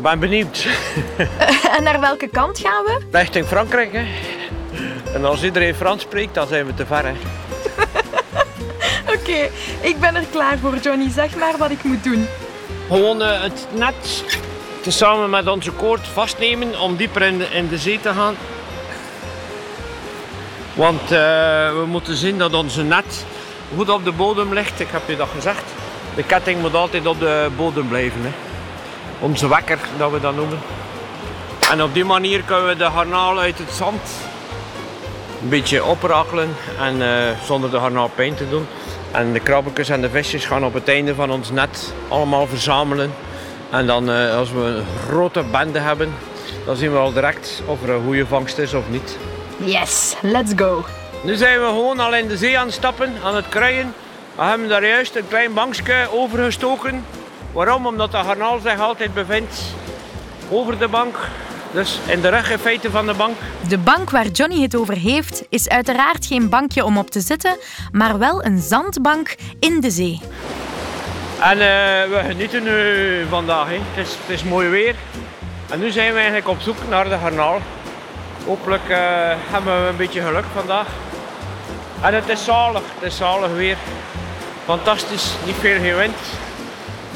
Ik 0.00 0.06
ben 0.06 0.18
benieuwd. 0.18 0.66
en 1.76 1.82
naar 1.82 2.00
welke 2.00 2.28
kant 2.28 2.58
gaan 2.58 2.84
we? 2.84 3.00
Richting 3.18 3.46
Frankrijk. 3.46 3.92
Hè. 3.92 4.06
En 5.14 5.24
als 5.24 5.42
iedereen 5.42 5.74
Frans 5.74 6.02
spreekt, 6.02 6.34
dan 6.34 6.46
zijn 6.46 6.66
we 6.66 6.74
te 6.74 6.86
ver. 6.86 7.04
Oké, 9.14 9.48
ik 9.80 10.00
ben 10.00 10.14
er 10.14 10.24
klaar 10.30 10.58
voor, 10.58 10.76
Johnny. 10.76 11.10
Zeg 11.10 11.36
maar 11.36 11.54
wat 11.58 11.70
ik 11.70 11.82
moet 11.82 12.04
doen. 12.04 12.26
Gewoon 12.88 13.22
uh, 13.22 13.42
het 13.42 13.66
net 13.72 14.24
samen 14.88 15.30
met 15.30 15.48
onze 15.48 15.70
koord 15.70 16.06
vastnemen 16.06 16.80
om 16.80 16.96
dieper 16.96 17.22
in 17.22 17.38
de, 17.38 17.44
in 17.44 17.68
de 17.68 17.78
zee 17.78 18.00
te 18.00 18.12
gaan. 18.12 18.34
Want 20.74 21.02
uh, 21.02 21.08
we 21.72 21.84
moeten 21.86 22.16
zien 22.16 22.38
dat 22.38 22.54
onze 22.54 22.82
net 22.82 23.24
goed 23.76 23.88
op 23.88 24.04
de 24.04 24.12
bodem 24.12 24.54
ligt. 24.54 24.80
Ik 24.80 24.88
heb 24.90 25.08
je 25.08 25.16
dat 25.16 25.28
gezegd. 25.34 25.64
De 26.14 26.22
ketting 26.22 26.60
moet 26.60 26.74
altijd 26.74 27.06
op 27.06 27.20
de 27.20 27.48
bodem 27.56 27.88
blijven. 27.88 28.22
Hè 28.22 28.49
onze 29.20 29.48
wekker, 29.48 29.78
dat 29.98 30.10
we 30.10 30.20
dat 30.20 30.36
noemen. 30.36 30.58
En 31.70 31.82
op 31.82 31.94
die 31.94 32.04
manier 32.04 32.42
kunnen 32.42 32.66
we 32.66 32.76
de 32.76 32.90
garnaal 32.90 33.38
uit 33.38 33.58
het 33.58 33.70
zand 33.70 34.00
een 35.42 35.48
beetje 35.48 35.84
oprakelen 35.84 36.48
en 36.78 37.02
eh, 37.02 37.36
zonder 37.44 37.70
de 37.70 37.78
garnaal 37.78 38.10
pijn 38.14 38.34
te 38.34 38.48
doen. 38.48 38.66
En 39.10 39.32
de 39.32 39.40
krabbekjes 39.40 39.88
en 39.88 40.00
de 40.00 40.10
visjes 40.10 40.44
gaan 40.44 40.64
op 40.64 40.74
het 40.74 40.88
einde 40.88 41.14
van 41.14 41.30
ons 41.30 41.50
net 41.50 41.92
allemaal 42.08 42.46
verzamelen. 42.46 43.12
En 43.70 43.86
dan 43.86 44.10
eh, 44.10 44.36
als 44.36 44.52
we 44.52 44.60
een 44.60 44.84
grote 45.08 45.42
bende 45.50 45.78
hebben, 45.78 46.14
dan 46.66 46.76
zien 46.76 46.92
we 46.92 46.98
al 46.98 47.12
direct 47.12 47.62
of 47.66 47.82
er 47.82 47.90
een 47.90 48.04
goede 48.04 48.26
vangst 48.26 48.58
is 48.58 48.74
of 48.74 48.84
niet. 48.88 49.16
Yes, 49.56 50.14
let's 50.22 50.52
go. 50.56 50.84
Nu 51.22 51.34
zijn 51.34 51.60
we 51.60 51.66
gewoon 51.66 52.00
al 52.00 52.14
in 52.14 52.28
de 52.28 52.36
zee 52.36 52.58
aan 52.58 52.66
het 52.66 52.74
stappen, 52.74 53.12
aan 53.24 53.36
het 53.36 53.48
kruien. 53.48 53.94
We 54.34 54.42
hebben 54.42 54.68
daar 54.68 54.86
juist 54.86 55.16
een 55.16 55.28
klein 55.28 55.54
bankje 55.54 56.08
overgestoken. 56.12 57.04
Waarom? 57.52 57.86
Omdat 57.86 58.10
de 58.10 58.16
garnaal 58.16 58.58
zich 58.58 58.80
altijd 58.80 59.14
bevindt 59.14 59.60
over 60.50 60.78
de 60.78 60.88
bank. 60.88 61.16
Dus 61.72 61.98
in 62.06 62.20
de 62.20 62.28
rug 62.28 62.50
in 62.50 62.58
feite 62.58 62.90
van 62.90 63.06
de 63.06 63.14
bank. 63.14 63.36
De 63.68 63.78
bank 63.78 64.10
waar 64.10 64.26
Johnny 64.26 64.62
het 64.62 64.76
over 64.76 64.94
heeft, 64.94 65.44
is 65.48 65.68
uiteraard 65.68 66.26
geen 66.26 66.48
bankje 66.48 66.84
om 66.84 66.98
op 66.98 67.10
te 67.10 67.20
zitten, 67.20 67.56
maar 67.92 68.18
wel 68.18 68.44
een 68.44 68.58
zandbank 68.58 69.34
in 69.60 69.80
de 69.80 69.90
zee. 69.90 70.20
En 71.40 71.50
eh, 71.50 71.58
we 72.10 72.20
genieten 72.26 72.62
nu 72.62 73.24
vandaag. 73.28 73.66
Het, 73.68 74.06
is, 74.06 74.16
het 74.20 74.28
is 74.28 74.44
mooi 74.44 74.68
weer. 74.68 74.94
En 75.70 75.80
nu 75.80 75.90
zijn 75.90 76.08
we 76.08 76.16
eigenlijk 76.16 76.48
op 76.48 76.60
zoek 76.60 76.76
naar 76.88 77.08
de 77.08 77.18
garnaal. 77.22 77.58
Hopelijk 78.46 78.88
eh, 78.88 78.98
hebben 79.50 79.82
we 79.82 79.88
een 79.88 79.96
beetje 79.96 80.22
geluk 80.22 80.44
vandaag. 80.54 80.86
En 82.02 82.14
het 82.14 82.28
is 82.28 82.44
zalig, 82.44 82.82
het 82.94 83.10
is 83.10 83.16
zalig 83.16 83.52
weer. 83.52 83.76
Fantastisch, 84.64 85.32
niet 85.46 85.56
veel 85.60 85.80
geen 85.80 85.96
wind. 85.96 86.16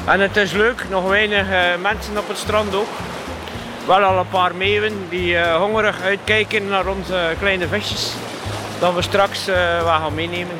En 0.05 0.19
het 0.19 0.37
is 0.37 0.51
leuk, 0.51 0.85
nog 0.89 1.07
weinig 1.07 1.49
eh, 1.49 1.81
mensen 1.81 2.17
op 2.17 2.27
het 2.27 2.37
strand 2.37 2.75
ook. 2.75 2.87
Wel 3.85 4.03
al 4.03 4.17
een 4.17 4.27
paar 4.27 4.55
meeuwen 4.55 5.09
die 5.09 5.37
eh, 5.37 5.55
hongerig 5.55 6.01
uitkijken 6.01 6.67
naar 6.67 6.87
onze 6.87 7.33
kleine 7.39 7.67
visjes. 7.67 8.13
Dat 8.79 8.93
we 8.93 9.01
straks 9.01 9.47
eh 9.47 9.83
wat 9.83 10.01
gaan 10.01 10.13
meenemen. 10.13 10.57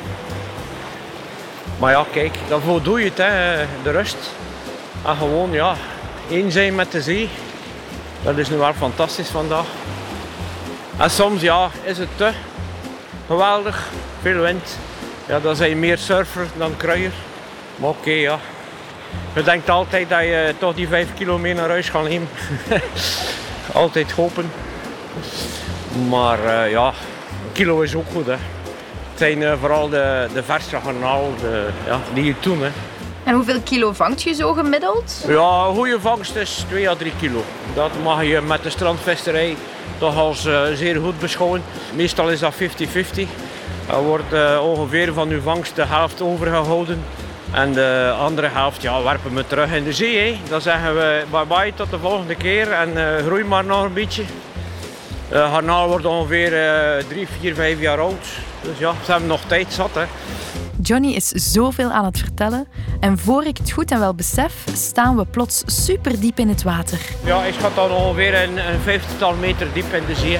Maar 1.79 1.91
ja, 1.91 2.05
kijk, 2.11 2.37
daarvoor 2.47 2.81
doe 2.81 2.99
je 2.99 3.05
het, 3.05 3.17
hè, 3.17 3.65
de 3.83 3.91
rust. 3.91 4.31
En 5.05 5.15
gewoon, 5.15 5.51
ja, 5.51 5.75
één 6.29 6.51
zijn 6.51 6.75
met 6.75 6.91
de 6.91 7.01
zee. 7.01 7.29
Dat 8.23 8.37
is 8.37 8.49
nu 8.49 8.57
wel 8.57 8.73
fantastisch 8.73 9.29
vandaag. 9.29 9.65
En 10.97 11.09
soms, 11.09 11.41
ja, 11.41 11.69
is 11.83 11.97
het 11.97 12.09
te 12.15 12.31
geweldig. 13.27 13.87
Veel 14.21 14.41
wind. 14.41 14.77
Ja, 15.27 15.39
dan 15.39 15.55
zijn 15.55 15.79
meer 15.79 15.97
surfer 15.97 16.47
dan 16.57 16.77
kruier. 16.77 17.11
Maar 17.75 17.89
oké, 17.89 18.11
ja. 18.11 18.39
Je 19.35 19.43
denkt 19.43 19.69
altijd 19.69 20.09
dat 20.09 20.19
je 20.19 20.53
toch 20.57 20.75
die 20.75 20.87
vijf 20.87 21.07
kilo 21.13 21.37
mee 21.37 21.53
naar 21.53 21.69
huis 21.69 21.89
gaat 21.89 22.07
nemen. 22.07 22.27
altijd 23.73 24.11
hopen. 24.11 24.51
Maar 26.09 26.45
eh, 26.45 26.71
ja, 26.71 26.87
een 26.87 27.51
kilo 27.51 27.81
is 27.81 27.95
ook 27.95 28.05
goed, 28.11 28.25
hè. 28.25 28.31
Het 28.31 29.23
zijn 29.23 29.43
eh, 29.43 29.53
vooral 29.59 29.89
de, 29.89 30.27
de 30.33 30.43
verse 30.43 30.77
garnaal 30.83 31.33
de, 31.41 31.67
ja, 31.85 31.99
die 32.13 32.23
je 32.23 32.33
doen, 32.39 32.61
hè. 32.61 32.69
En 33.23 33.35
hoeveel 33.35 33.61
kilo 33.61 33.93
vangt 33.93 34.23
je 34.23 34.33
zo 34.33 34.53
gemiddeld? 34.53 35.25
Ja, 35.27 35.65
een 35.67 35.75
goede 35.75 35.99
vangst 35.99 36.35
is 36.35 36.65
2 36.67 36.89
à 36.89 36.95
3 36.95 37.11
kilo. 37.19 37.43
Dat 37.73 37.91
mag 38.03 38.23
je 38.23 38.41
met 38.41 38.63
de 38.63 38.69
strandvisserij 38.69 39.55
toch 39.97 40.17
als 40.17 40.45
eh, 40.45 40.61
zeer 40.73 41.01
goed 41.01 41.19
beschouwen. 41.19 41.63
Meestal 41.95 42.29
is 42.29 42.39
dat 42.39 42.53
50-50. 42.53 42.57
Er 43.89 44.01
wordt 44.01 44.59
ongeveer 44.61 45.13
van 45.13 45.29
uw 45.29 45.41
vangst 45.41 45.75
de 45.75 45.85
helft 45.85 46.21
overgehouden. 46.21 47.03
En 47.55 47.73
de 47.73 48.15
andere 48.19 48.47
helft 48.47 48.81
ja, 48.81 49.03
werpen 49.03 49.33
we 49.33 49.47
terug 49.47 49.71
in 49.71 49.83
de 49.83 49.93
zee. 49.93 50.17
Hè. 50.17 50.39
Dan 50.49 50.61
zeggen 50.61 50.95
we 50.95 51.23
bye 51.31 51.45
bye 51.45 51.73
tot 51.75 51.89
de 51.89 51.99
volgende 51.99 52.35
keer 52.35 52.71
en 52.71 53.17
eh, 53.17 53.25
groei 53.25 53.43
maar 53.43 53.65
nog 53.65 53.83
een 53.83 53.93
beetje. 53.93 54.23
De 55.29 55.35
garnaal 55.35 55.87
wordt 55.87 56.05
ongeveer 56.05 56.49
3, 57.07 57.27
4, 57.39 57.55
5 57.55 57.79
jaar 57.79 57.99
oud. 57.99 58.25
Dus 58.61 58.77
ja, 58.77 58.93
ze 59.05 59.11
hebben 59.11 59.29
nog 59.29 59.41
tijd 59.47 59.73
zat. 59.73 59.89
Hè. 59.93 60.03
Johnny 60.81 61.11
is 61.13 61.27
zoveel 61.27 61.91
aan 61.91 62.05
het 62.05 62.19
vertellen 62.19 62.67
en 62.99 63.17
voor 63.17 63.45
ik 63.45 63.57
het 63.57 63.71
goed 63.71 63.91
en 63.91 63.99
wel 63.99 64.15
besef, 64.15 64.53
staan 64.73 65.15
we 65.17 65.25
plots 65.25 65.63
super 65.65 66.19
diep 66.19 66.39
in 66.39 66.49
het 66.49 66.63
water. 66.63 66.99
Ja, 67.23 67.43
ik 67.43 67.53
schat 67.53 67.75
dan 67.75 67.91
ongeveer 67.91 68.43
een, 68.43 68.57
een 68.57 68.79
vijftigtal 68.79 69.33
meter 69.33 69.67
diep 69.73 69.93
in 69.93 70.03
de 70.07 70.15
zee. 70.15 70.39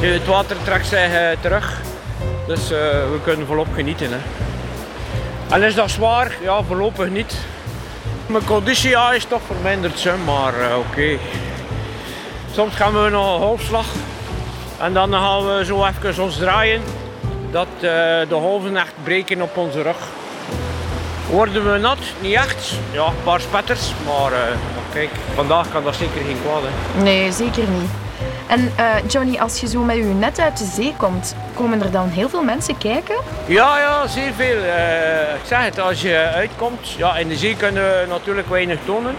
Nu, 0.00 0.12
het 0.12 0.26
water 0.26 0.56
trekt 0.64 0.86
zich 0.86 1.10
terug, 1.40 1.80
dus 2.46 2.68
we 2.68 3.18
kunnen 3.24 3.46
volop 3.46 3.68
genieten. 3.74 4.10
Hè. 4.10 4.18
En 5.50 5.62
is 5.62 5.74
dat 5.74 5.90
zwaar? 5.90 6.36
Ja, 6.42 6.62
voorlopig 6.62 7.08
niet. 7.08 7.36
Mijn 8.26 8.44
conditie 8.44 8.90
ja, 8.90 9.12
is 9.12 9.24
toch 9.24 9.40
verminderd, 9.46 10.08
maar 10.24 10.60
eh, 10.60 10.78
oké. 10.78 11.18
Soms 12.52 12.74
gaan 12.74 13.02
we 13.02 13.10
nog 13.10 13.34
een 13.34 13.40
golfslag 13.40 13.86
en 14.80 14.92
dan 14.92 15.12
gaan 15.12 15.46
we 15.46 15.64
zo 15.64 15.84
even 15.84 16.22
ons 16.22 16.36
draaien 16.36 16.82
dat 17.50 17.66
eh, 17.74 17.80
de 17.80 18.26
golven 18.30 18.76
echt 18.76 18.92
breken 19.02 19.42
op 19.42 19.56
onze 19.56 19.82
rug. 19.82 19.96
Worden 21.30 21.72
we 21.72 21.78
nat? 21.78 21.98
Niet 22.20 22.34
echt. 22.34 22.72
Ja, 22.92 23.06
een 23.06 23.22
paar 23.24 23.40
spetters, 23.40 23.92
maar 24.06 24.32
eh, 24.32 24.56
kijk, 24.92 25.10
vandaag 25.34 25.72
kan 25.72 25.84
dat 25.84 25.94
zeker 25.94 26.20
geen 26.26 26.38
kwaad. 26.42 26.62
Nee, 27.02 27.32
zeker 27.32 27.68
niet. 27.68 27.90
En 28.46 28.72
Johnny, 29.08 29.38
als 29.38 29.60
je 29.60 29.66
zo 29.66 29.80
met 29.82 29.96
je 29.96 30.02
net 30.02 30.38
uit 30.38 30.58
de 30.58 30.64
zee 30.74 30.94
komt, 30.96 31.34
komen 31.54 31.82
er 31.82 31.90
dan 31.90 32.08
heel 32.08 32.28
veel 32.28 32.42
mensen 32.42 32.78
kijken? 32.78 33.16
Ja, 33.46 33.78
ja, 33.78 34.06
zeer 34.06 34.32
veel. 34.32 34.62
Eh, 34.62 35.34
ik 35.34 35.46
zeg 35.46 35.64
het, 35.64 35.80
als 35.80 36.02
je 36.02 36.30
uitkomt, 36.34 36.90
ja, 36.90 37.16
in 37.16 37.28
de 37.28 37.36
zee 37.36 37.56
kunnen 37.56 37.82
we 37.82 38.06
natuurlijk 38.08 38.48
weinig 38.48 38.78
tonen. 38.84 39.14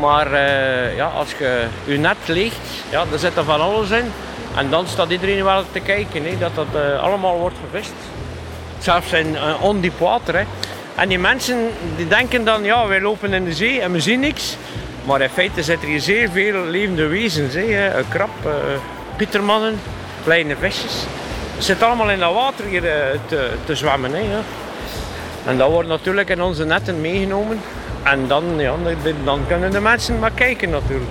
Maar 0.00 0.32
eh, 0.32 0.96
ja, 0.96 1.06
als 1.06 1.28
je 1.38 1.64
je 1.84 1.98
net 1.98 2.16
leegt, 2.26 2.66
ja, 2.90 3.04
er 3.12 3.18
zit 3.18 3.36
er 3.36 3.44
van 3.44 3.60
alles 3.60 3.90
in. 3.90 4.12
En 4.56 4.70
dan 4.70 4.86
staat 4.86 5.10
iedereen 5.10 5.44
wel 5.44 5.64
te 5.72 5.80
kijken, 5.80 6.24
hè, 6.24 6.38
dat 6.38 6.54
dat 6.54 6.66
eh, 6.72 7.02
allemaal 7.02 7.38
wordt 7.38 7.56
gevist. 7.70 7.94
Zelfs 8.78 9.12
in 9.12 9.36
ondiep 9.60 9.98
water. 9.98 10.34
Hè. 10.34 10.44
En 10.94 11.08
die 11.08 11.18
mensen 11.18 11.70
die 11.96 12.08
denken 12.08 12.44
dan, 12.44 12.64
ja, 12.64 12.86
wij 12.86 13.00
lopen 13.00 13.32
in 13.32 13.44
de 13.44 13.52
zee 13.52 13.80
en 13.80 13.92
we 13.92 14.00
zien 14.00 14.20
niks. 14.20 14.56
Maar 15.04 15.20
in 15.20 15.28
feite 15.28 15.62
zitten 15.62 15.88
hier 15.88 16.00
zeer 16.00 16.30
veel 16.30 16.64
levende 16.64 17.06
wezens. 17.06 17.54
Hè. 17.54 17.96
Een 17.98 18.08
krab, 18.08 18.30
pietermannen, 19.16 19.80
kleine 20.24 20.56
visjes. 20.56 21.06
Het 21.54 21.64
zit 21.64 21.82
allemaal 21.82 22.10
in 22.10 22.18
dat 22.18 22.34
water 22.34 22.64
hier 22.64 22.84
eh, 22.90 23.18
te, 23.26 23.50
te 23.64 23.74
zwemmen. 23.74 24.12
Hè, 24.12 24.18
ja. 24.18 24.40
En 25.46 25.58
dat 25.58 25.70
wordt 25.70 25.88
natuurlijk 25.88 26.28
in 26.28 26.42
onze 26.42 26.64
netten 26.64 27.00
meegenomen. 27.00 27.60
En 28.02 28.26
dan, 28.28 28.44
ja, 28.58 28.74
dan- 29.24 29.46
kunnen 29.46 29.70
de 29.70 29.80
mensen 29.80 30.18
maar 30.18 30.30
kijken 30.30 30.70
natuurlijk. 30.70 31.10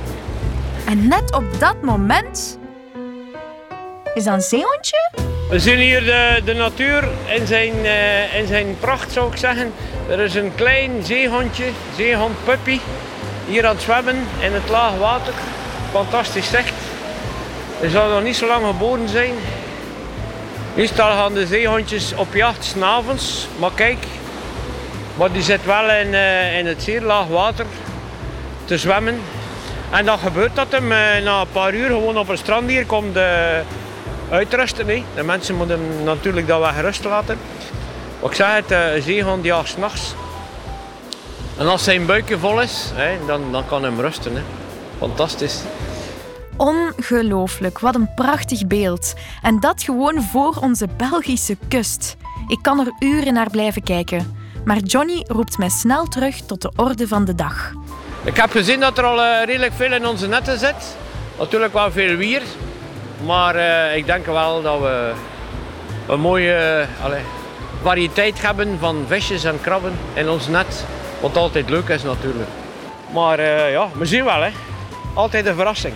En 0.85 1.07
net 1.07 1.33
op 1.35 1.59
dat 1.59 1.81
moment... 1.81 2.57
Is 4.13 4.23
dat 4.23 4.33
een 4.33 4.41
zeehondje? 4.41 5.09
We 5.49 5.59
zien 5.59 5.77
hier 5.77 6.03
de, 6.03 6.41
de 6.45 6.53
natuur 6.53 7.07
in 7.25 7.47
zijn, 7.47 7.85
eh, 7.85 8.39
in 8.39 8.47
zijn 8.47 8.75
pracht, 8.79 9.11
zou 9.11 9.31
ik 9.31 9.37
zeggen. 9.37 9.73
Er 10.09 10.19
is 10.19 10.35
een 10.35 10.51
klein 10.55 10.91
zeehondje, 11.03 11.65
zeehond 11.95 12.43
puppy, 12.43 12.79
hier 13.47 13.65
aan 13.65 13.73
het 13.73 13.83
zwemmen 13.83 14.15
in 14.39 14.53
het 14.53 14.69
laag 14.69 14.97
water. 14.97 15.33
Fantastisch 15.91 16.49
zicht. 16.49 16.73
Hij 17.79 17.89
zal 17.89 18.09
nog 18.09 18.23
niet 18.23 18.35
zo 18.35 18.47
lang 18.47 18.65
geboren 18.65 19.09
zijn. 19.09 19.33
Meestal 20.75 21.11
gaan 21.11 21.33
de 21.33 21.47
zeehondjes 21.47 22.13
op 22.15 22.33
jacht 22.33 22.75
avonds, 22.81 23.47
maar 23.59 23.71
kijk. 23.75 24.05
Maar 25.17 25.31
die 25.31 25.41
zit 25.41 25.65
wel 25.65 25.91
in, 25.91 26.13
eh, 26.13 26.57
in 26.57 26.65
het 26.65 26.83
zeer 26.83 27.01
laag 27.01 27.27
water 27.27 27.65
te 28.65 28.77
zwemmen. 28.77 29.21
En 29.91 30.05
dan 30.05 30.17
gebeurt 30.17 30.55
dat 30.55 30.67
hem 30.69 30.91
eh, 30.91 31.23
na 31.23 31.41
een 31.41 31.51
paar 31.51 31.73
uur 31.73 31.87
gewoon 31.87 32.17
op 32.17 32.29
een 32.29 32.37
strand 32.37 32.69
hier 32.69 32.85
komt 32.85 33.15
eh, 33.15 33.23
uitrusten. 34.29 34.87
De 35.15 35.23
mensen 35.23 35.55
moeten 35.55 35.79
hem 35.79 36.03
natuurlijk 36.03 36.47
dat 36.47 36.59
wel 36.59 36.71
gerust 36.71 37.03
laten. 37.03 37.37
Wat 38.19 38.29
ik 38.29 38.35
zeg 38.35 38.55
het, 38.55 38.71
een 38.71 39.01
zeehond 39.01 39.43
jaagt 39.43 39.69
s'nachts. 39.69 40.13
En 41.57 41.67
als 41.67 41.83
zijn 41.83 42.05
buikje 42.05 42.39
vol 42.39 42.61
is, 42.61 42.91
dan, 43.27 43.51
dan 43.51 43.65
kan 43.65 43.83
hem 43.83 43.99
rusten. 43.99 44.43
Fantastisch. 44.99 45.59
Ongelooflijk, 46.57 47.79
wat 47.79 47.95
een 47.95 48.13
prachtig 48.15 48.67
beeld. 48.67 49.13
En 49.41 49.59
dat 49.59 49.83
gewoon 49.83 50.21
voor 50.21 50.57
onze 50.61 50.87
Belgische 50.97 51.57
kust. 51.67 52.15
Ik 52.47 52.59
kan 52.61 52.79
er 52.79 52.93
uren 52.99 53.33
naar 53.33 53.49
blijven 53.49 53.83
kijken. 53.83 54.41
Maar 54.65 54.77
Johnny 54.77 55.23
roept 55.27 55.57
mij 55.57 55.69
snel 55.69 56.05
terug 56.07 56.35
tot 56.35 56.61
de 56.61 56.71
orde 56.75 57.07
van 57.07 57.25
de 57.25 57.35
dag. 57.35 57.71
Ik 58.23 58.37
heb 58.37 58.51
gezien 58.51 58.79
dat 58.79 58.97
er 58.97 59.03
al 59.03 59.21
eh, 59.21 59.45
redelijk 59.45 59.73
veel 59.73 59.93
in 59.93 60.07
onze 60.07 60.27
netten 60.27 60.59
zit. 60.59 60.97
Natuurlijk 61.39 61.73
wel 61.73 61.91
veel 61.91 62.15
wier. 62.15 62.41
Maar 63.25 63.55
eh, 63.55 63.97
ik 63.97 64.05
denk 64.05 64.25
wel 64.25 64.61
dat 64.61 64.79
we 64.79 65.11
een 66.07 66.19
mooie 66.19 66.53
eh, 66.53 67.05
allee, 67.05 67.21
variëteit 67.81 68.41
hebben 68.41 68.77
van 68.79 69.05
visjes 69.07 69.43
en 69.43 69.61
krabben 69.61 69.93
in 70.13 70.29
ons 70.29 70.47
net. 70.47 70.85
Wat 71.21 71.37
altijd 71.37 71.69
leuk 71.69 71.87
is 71.87 72.03
natuurlijk. 72.03 72.49
Maar 73.13 73.41
ja, 73.69 73.87
we 73.97 74.05
zien 74.05 74.23
wel 74.23 74.41
hè. 74.41 74.49
Altijd 75.13 75.45
een 75.45 75.55
verrassing. 75.55 75.93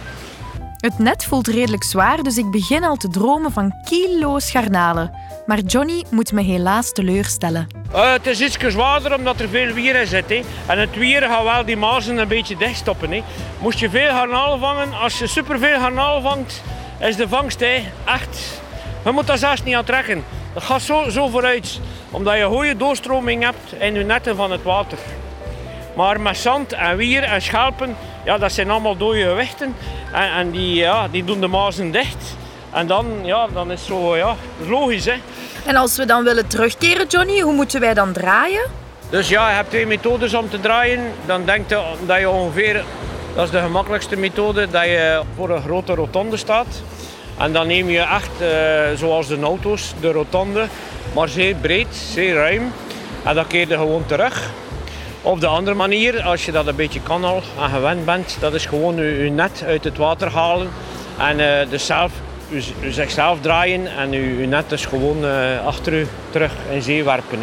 Het 0.77 0.99
net 0.99 1.25
voelt 1.25 1.47
redelijk 1.47 1.83
zwaar, 1.83 2.23
dus 2.23 2.37
ik 2.37 2.51
begin 2.51 2.83
al 2.83 2.95
te 2.95 3.07
dromen 3.07 3.51
van 3.51 3.73
kilo's 3.83 4.51
garnalen. 4.51 5.11
Maar 5.45 5.59
Johnny 5.59 6.03
moet 6.09 6.31
me 6.31 6.41
helaas 6.41 6.91
teleurstellen. 6.91 7.67
Eh, 7.93 8.11
het 8.11 8.27
is 8.27 8.41
iets 8.41 8.57
zwaarder 8.57 9.15
omdat 9.15 9.39
er 9.39 9.49
veel 9.49 9.73
wier 9.73 9.95
in 9.95 10.07
zit. 10.07 10.29
Hè. 10.29 10.41
En 10.65 10.79
het 10.79 10.95
wier 10.95 11.21
gaat 11.21 11.43
wel 11.43 11.65
die 11.65 11.77
mazen 11.77 12.17
een 12.17 12.27
beetje 12.27 12.57
dichtstoppen. 12.57 13.11
Hè. 13.11 13.23
Moest 13.59 13.79
je 13.79 13.89
veel 13.89 14.09
garnalen 14.09 14.59
vangen, 14.59 14.93
als 14.93 15.19
je 15.19 15.27
superveel 15.27 15.79
garnalen 15.79 16.21
vangt, 16.21 16.63
is 16.99 17.15
de 17.15 17.27
vangst 17.27 17.59
hè, 17.59 17.83
echt 18.05 18.61
Je 19.03 19.11
moet 19.11 19.27
daar 19.27 19.37
zelfs 19.37 19.63
niet 19.63 19.75
aan 19.75 19.83
trekken. 19.83 20.23
Dat 20.53 20.63
gaat 20.63 20.81
zo, 20.81 21.09
zo 21.09 21.27
vooruit. 21.27 21.79
Omdat 22.11 22.37
je 22.37 22.45
goede 22.45 22.77
doorstroming 22.77 23.43
hebt 23.43 23.73
in 23.79 23.93
je 23.93 24.03
netten 24.03 24.35
van 24.35 24.51
het 24.51 24.63
water. 24.63 24.97
Maar 25.95 26.21
met 26.21 26.37
zand 26.37 26.73
en 26.73 26.97
wier 26.97 27.23
en 27.23 27.41
schelpen, 27.41 27.95
ja, 28.27 28.37
dat 28.37 28.51
zijn 28.51 28.69
allemaal 28.69 28.97
dode 28.97 29.21
gewichten. 29.21 29.75
En, 30.13 30.31
en 30.31 30.51
die, 30.51 30.75
ja, 30.75 31.07
die 31.07 31.23
doen 31.23 31.39
de 31.39 31.47
mazen 31.47 31.91
dicht. 31.91 32.35
En 32.73 32.87
dan, 32.87 33.05
ja, 33.23 33.47
dan 33.53 33.71
is 33.71 33.79
het 33.79 33.87
zo, 33.87 34.15
ja, 34.15 34.35
logisch 34.67 35.05
hè. 35.05 35.13
En 35.65 35.75
als 35.75 35.97
we 35.97 36.05
dan 36.05 36.23
willen 36.23 36.47
terugkeren, 36.47 37.07
Johnny, 37.07 37.39
hoe 37.39 37.53
moeten 37.53 37.79
wij 37.79 37.93
dan 37.93 38.11
draaien? 38.11 38.65
Dus 39.09 39.29
ja, 39.29 39.49
je 39.49 39.55
hebt 39.55 39.69
twee 39.69 39.87
methodes 39.87 40.33
om 40.33 40.49
te 40.49 40.59
draaien. 40.59 40.99
Dan 41.25 41.45
denk 41.45 41.69
je 41.69 41.81
dat 42.05 42.19
je 42.19 42.29
ongeveer, 42.29 42.83
dat 43.35 43.45
is 43.45 43.51
de 43.51 43.59
gemakkelijkste 43.59 44.17
methode, 44.17 44.67
dat 44.69 44.83
je 44.83 45.21
voor 45.35 45.49
een 45.49 45.61
grote 45.61 45.93
rotonde 45.93 46.37
staat. 46.37 46.81
En 47.37 47.53
dan 47.53 47.67
neem 47.67 47.89
je 47.89 47.99
echt, 47.99 48.41
uh, 48.41 48.97
zoals 48.97 49.27
de 49.27 49.39
auto's, 49.41 49.93
de 49.99 50.11
rotonde, 50.11 50.67
maar 51.13 51.29
zeer 51.29 51.55
breed, 51.55 51.95
zeer 51.95 52.33
ruim. 52.33 52.71
En 53.23 53.35
dan 53.35 53.47
keer 53.47 53.67
je 53.67 53.77
gewoon 53.77 54.05
terug. 54.05 54.49
Of 55.21 55.39
de 55.39 55.47
andere 55.47 55.75
manier, 55.75 56.21
als 56.21 56.45
je 56.45 56.51
dat 56.51 56.67
een 56.67 56.75
beetje 56.75 57.01
kan 57.01 57.23
al 57.23 57.41
en 57.61 57.69
gewend 57.69 58.05
bent, 58.05 58.37
dat 58.39 58.53
is 58.53 58.65
gewoon 58.65 58.95
je, 58.95 59.23
je 59.23 59.29
net 59.29 59.63
uit 59.65 59.83
het 59.83 59.97
water 59.97 60.31
halen 60.31 60.69
en 61.17 61.39
uh, 61.39 61.69
dus 61.69 61.85
zelf, 61.85 62.11
u, 62.49 62.63
zichzelf 62.89 63.41
draaien 63.41 63.87
en 63.97 64.11
uw 64.11 64.47
net 64.47 64.69
dus 64.69 64.85
gewoon 64.85 65.23
uh, 65.23 65.65
achter 65.65 65.93
u 65.93 66.07
terug 66.29 66.51
in 66.71 66.81
zee 66.81 67.03
werpen. 67.03 67.39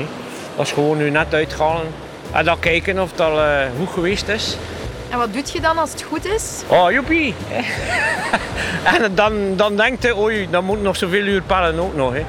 Dat 0.56 0.66
is 0.66 0.72
gewoon 0.72 0.98
uw 0.98 1.10
net 1.10 1.34
uithalen 1.34 1.86
en 2.32 2.44
dan 2.44 2.58
kijken 2.58 3.02
of 3.02 3.10
het 3.10 3.20
uh, 3.20 3.62
goed 3.78 3.88
geweest 3.88 4.28
is. 4.28 4.56
En 5.14 5.20
wat 5.20 5.32
doet 5.32 5.50
je 5.50 5.60
dan 5.60 5.78
als 5.78 5.90
het 5.90 6.02
goed 6.02 6.24
is? 6.24 6.62
Oh, 6.66 6.92
joepie! 6.92 7.34
en 8.94 9.14
dan, 9.14 9.56
dan 9.56 9.76
denkt 9.76 10.02
je, 10.02 10.16
oei, 10.16 10.50
dan 10.50 10.64
moet 10.64 10.82
nog 10.82 10.96
zoveel 10.96 11.24
uur 11.24 11.42
pellen 11.42 11.78
ook 11.78 11.94
nog. 11.94 12.12
Hè. 12.12 12.24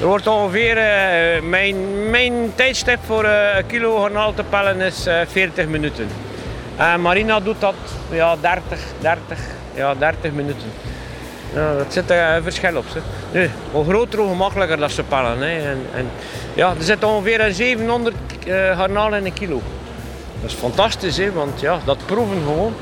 Er 0.00 0.06
wordt 0.06 0.26
ongeveer, 0.26 0.76
uh, 0.76 1.42
mijn, 1.48 2.10
mijn 2.10 2.52
tijdstip 2.54 2.98
voor 3.06 3.24
uh, 3.24 3.56
een 3.56 3.66
kilo 3.66 4.00
garnaal 4.00 4.34
te 4.34 4.42
pellen 4.42 4.80
is 4.80 5.06
uh, 5.06 5.20
40 5.26 5.66
minuten. 5.66 6.08
En 6.76 7.00
Marina 7.00 7.40
doet 7.40 7.60
dat 7.60 7.74
ja, 8.10 8.36
30, 8.40 8.78
30, 8.98 9.38
ja, 9.74 9.94
30 9.94 10.32
minuten. 10.32 10.72
Ja, 11.54 11.74
dat 11.74 11.92
zit 11.92 12.10
een 12.10 12.42
verschil 12.42 12.76
op. 12.76 12.84
Hè. 12.92 13.00
Nu, 13.38 13.50
hoe 13.70 13.84
groter, 13.84 14.18
hoe 14.18 14.28
gemakkelijker 14.28 14.76
dat 14.76 14.92
ze 14.92 15.02
pellen. 15.02 15.38
Hè. 15.38 15.70
En, 15.70 15.86
en, 15.94 16.10
ja, 16.54 16.74
er 16.78 16.84
zit 16.84 17.04
ongeveer 17.04 17.52
700 17.52 18.14
garnalen 18.76 19.18
in 19.18 19.24
een 19.24 19.32
kilo. 19.32 19.62
Dat 20.42 20.50
is 20.50 20.56
fantastisch, 20.56 21.16
hè, 21.16 21.32
want 21.32 21.60
ja, 21.60 21.80
dat 21.84 22.06
proeven 22.06 22.42
gewoon. 22.42 22.72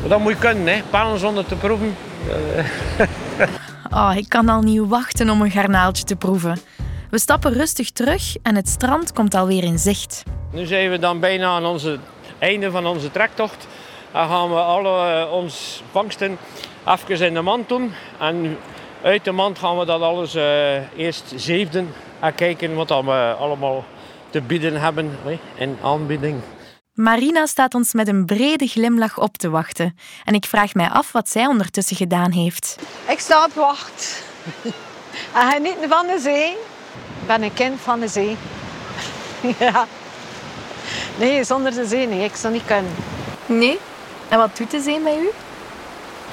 Maar 0.00 0.08
dat 0.08 0.18
moet 0.18 0.32
je 0.32 0.38
kunnen, 0.38 0.82
hè. 0.90 1.18
zonder 1.18 1.46
te 1.46 1.54
proeven. 1.54 1.96
oh, 3.98 4.12
ik 4.16 4.28
kan 4.28 4.48
al 4.48 4.62
niet 4.62 4.88
wachten 4.88 5.30
om 5.30 5.42
een 5.42 5.50
garnaaltje 5.50 6.04
te 6.04 6.16
proeven. 6.16 6.58
We 7.10 7.18
stappen 7.18 7.52
rustig 7.52 7.90
terug 7.90 8.36
en 8.42 8.54
het 8.56 8.68
strand 8.68 9.12
komt 9.12 9.34
alweer 9.34 9.64
in 9.64 9.78
zicht. 9.78 10.22
Nu 10.50 10.66
zijn 10.66 10.90
we 10.90 10.98
dan 10.98 11.20
bijna 11.20 11.46
aan 11.46 11.74
het 11.74 11.98
einde 12.38 12.70
van 12.70 12.86
onze 12.86 13.10
trektocht. 13.10 13.66
Dan 14.12 14.28
gaan 14.28 14.48
we 14.48 14.56
alle 14.56 15.28
onze 15.28 15.82
vangsten 15.90 16.38
even 16.84 17.26
in 17.26 17.34
de 17.34 17.40
mand 17.40 17.68
doen. 17.68 17.92
En 18.18 18.58
uit 19.02 19.24
de 19.24 19.32
mand 19.32 19.58
gaan 19.58 19.78
we 19.78 19.84
dat 19.84 20.00
alles 20.00 20.34
uh, 20.34 20.42
eerst 20.96 21.32
zeefden 21.36 21.92
en 22.20 22.34
kijken 22.34 22.74
wat 22.74 22.88
we 22.88 23.34
allemaal 23.38 23.84
te 24.30 24.40
bieden 24.40 24.80
hebben 24.80 25.18
hè, 25.24 25.38
in 25.54 25.76
aanbieding. 25.82 26.40
Marina 26.94 27.46
staat 27.46 27.74
ons 27.74 27.92
met 27.92 28.08
een 28.08 28.24
brede 28.24 28.66
glimlach 28.66 29.18
op 29.18 29.36
te 29.36 29.50
wachten. 29.50 29.98
En 30.24 30.34
ik 30.34 30.44
vraag 30.44 30.74
mij 30.74 30.88
af 30.88 31.12
wat 31.12 31.28
zij 31.28 31.46
ondertussen 31.46 31.96
gedaan 31.96 32.30
heeft. 32.30 32.76
Ik 33.08 33.18
sta 33.18 33.44
op 33.44 33.52
wacht. 33.52 34.22
en 35.34 35.50
geniet 35.52 35.76
van 35.88 36.06
de 36.06 36.18
zee. 36.20 36.50
Ik 37.20 37.26
ben 37.26 37.42
een 37.42 37.54
kind 37.54 37.80
van 37.80 38.00
de 38.00 38.08
zee. 38.08 38.36
ja. 39.58 39.86
Nee, 41.18 41.44
zonder 41.44 41.74
de 41.74 41.86
zee 41.86 42.06
nee. 42.06 42.24
Ik 42.24 42.34
zou 42.34 42.52
niet 42.52 42.64
kunnen. 42.64 42.94
Nee? 43.46 43.78
En 44.28 44.38
wat 44.38 44.56
doet 44.56 44.70
de 44.70 44.80
zee 44.80 45.00
met 45.00 45.16
u? 45.16 45.28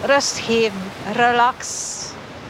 Rust 0.05 0.37
geven. 0.39 0.91
Relax. 1.13 1.89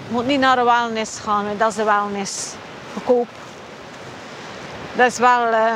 Je 0.08 0.14
moet 0.14 0.26
niet 0.26 0.40
naar 0.40 0.56
de 0.56 0.64
wellness 0.64 1.20
gaan. 1.20 1.46
Dat 1.58 1.70
is 1.70 1.76
de 1.76 1.84
wellness. 1.84 2.54
Goedkoop. 2.94 3.30
Dat 4.96 5.12
is 5.12 5.18
wel... 5.18 5.48
Uh, 5.48 5.74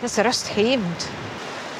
dat 0.00 0.10
is 0.10 0.16
rustgevend. 0.16 1.08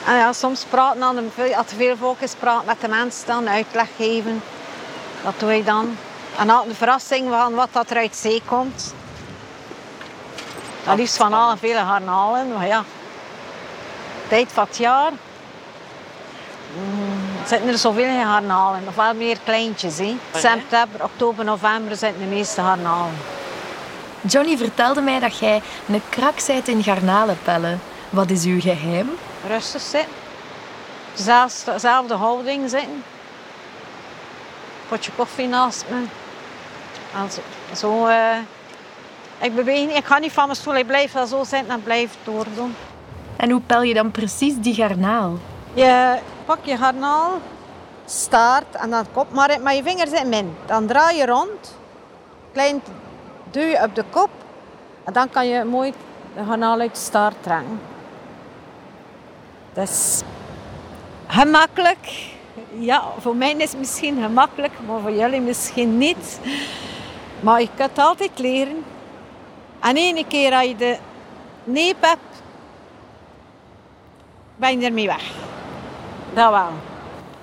En 0.07 0.17
ja, 0.17 0.33
soms 0.33 0.65
praten 0.65 1.03
aan 1.03 1.15
de, 1.15 1.57
als 1.57 1.71
er 1.71 1.77
veel 1.77 1.97
volk 1.97 2.21
is, 2.21 2.35
praten 2.35 2.67
met 2.67 2.81
de 2.81 2.89
mensen 2.89 3.27
dan, 3.27 3.49
uitleg 3.49 3.89
geven. 3.97 4.43
Dat 5.25 5.35
doe 5.39 5.57
ik 5.57 5.67
dan. 5.67 5.97
En 6.39 6.51
altijd 6.51 6.71
een 6.71 6.77
verrassing 6.77 7.29
van 7.29 7.55
wat 7.55 7.69
dat 7.73 7.91
er 7.91 7.97
uit 7.97 8.17
zee 8.17 8.43
komt. 8.47 8.95
Dat 10.85 10.97
liefst 10.97 11.17
van 11.17 11.33
alle 11.33 11.57
vele 11.57 11.79
garnalen, 11.79 12.53
maar 12.53 12.67
ja. 12.67 12.85
Tijd 14.29 14.49
van 14.53 14.65
het 14.69 14.77
jaar. 14.77 15.11
Mm, 16.77 17.47
zitten 17.47 17.69
er 17.69 17.79
zoveel 17.79 18.23
garnalen, 18.25 18.83
of 18.89 18.95
wel 18.95 19.15
meer 19.15 19.39
kleintjes. 19.45 19.99
Hè. 19.99 20.17
September, 20.35 21.03
oktober, 21.05 21.45
november 21.45 21.97
zijn 21.97 22.15
de 22.19 22.25
meeste 22.25 22.61
garnalen. 22.61 23.17
Johnny 24.21 24.57
vertelde 24.57 25.01
mij 25.01 25.21
dat 25.21 25.39
jij 25.39 25.63
een 25.89 26.03
krak 26.09 26.47
bent 26.47 26.69
in 26.69 26.83
garnalenpellen. 26.83 27.81
Wat 28.13 28.31
is 28.31 28.45
uw 28.45 28.61
geheim? 28.61 29.09
Rustig 29.47 29.81
zitten. 29.81 30.15
Zelfs, 31.15 31.65
dezelfde 31.65 32.15
houding 32.15 32.71
zitten. 32.71 33.05
Potje 34.89 35.13
koffie 35.17 35.49
naast 35.49 35.85
me. 35.89 36.05
Also, 37.17 37.41
zo, 37.77 38.07
uh, 38.07 38.37
ik 39.39 39.55
beweeg 39.55 39.87
niet. 39.87 39.97
Ik 39.97 40.05
ga 40.05 40.19
niet 40.19 40.33
van 40.33 40.45
mijn 40.45 40.57
stoel. 40.57 40.75
Ik 40.75 40.87
blijf 40.87 41.13
wel 41.13 41.27
zo 41.27 41.45
zitten 41.45 41.71
en 41.71 41.83
blijf 41.83 42.17
doordoen. 42.25 42.75
En 43.37 43.51
hoe 43.51 43.61
pel 43.61 43.83
je 43.83 43.95
dan 43.95 44.11
precies 44.11 44.55
die 44.57 44.75
garnaal? 44.75 45.39
Je 45.75 46.19
pak 46.45 46.59
je 46.63 46.77
garnaal, 46.77 47.41
staart 48.05 48.75
en 48.75 48.91
dan 48.91 49.07
kop. 49.13 49.33
Maar 49.33 49.59
met 49.61 49.77
je 49.77 49.83
vingers 49.83 50.11
in 50.11 50.29
min. 50.29 50.57
Dan 50.67 50.87
draai 50.87 51.17
je 51.17 51.27
rond. 51.27 51.77
Klein 52.53 52.83
duw 53.51 53.63
je 53.63 53.83
op 53.83 53.95
de 53.95 54.05
kop. 54.11 54.31
En 55.05 55.13
dan 55.13 55.31
kan 55.31 55.47
je 55.47 55.65
mooi 55.65 55.93
de 56.37 56.45
garnaal 56.45 56.81
uit 56.81 56.95
de 56.95 57.01
staart 57.01 57.37
trekken. 57.41 57.81
Dat 59.73 59.89
is 59.89 60.23
gemakkelijk. 61.27 62.31
Ja, 62.79 63.03
voor 63.19 63.37
mij 63.37 63.53
is 63.53 63.71
het 63.71 63.79
misschien 63.79 64.23
gemakkelijk, 64.23 64.73
maar 64.87 65.01
voor 65.01 65.13
jullie 65.13 65.41
misschien 65.41 65.99
niet. 65.99 66.41
Maar 67.41 67.61
je 67.61 67.69
kunt 67.77 67.91
het 67.91 67.99
altijd 67.99 68.39
leren. 68.39 68.85
En 69.81 69.97
ene 69.97 70.27
keer 70.27 70.53
als 70.53 70.67
je 70.67 70.77
de 70.77 70.97
neep 71.65 71.97
hebt, 72.01 72.43
ben 74.57 74.81
je 74.81 74.87
ermee 74.87 75.07
weg. 75.07 75.23
Dat 76.35 76.51
wel. 76.51 76.69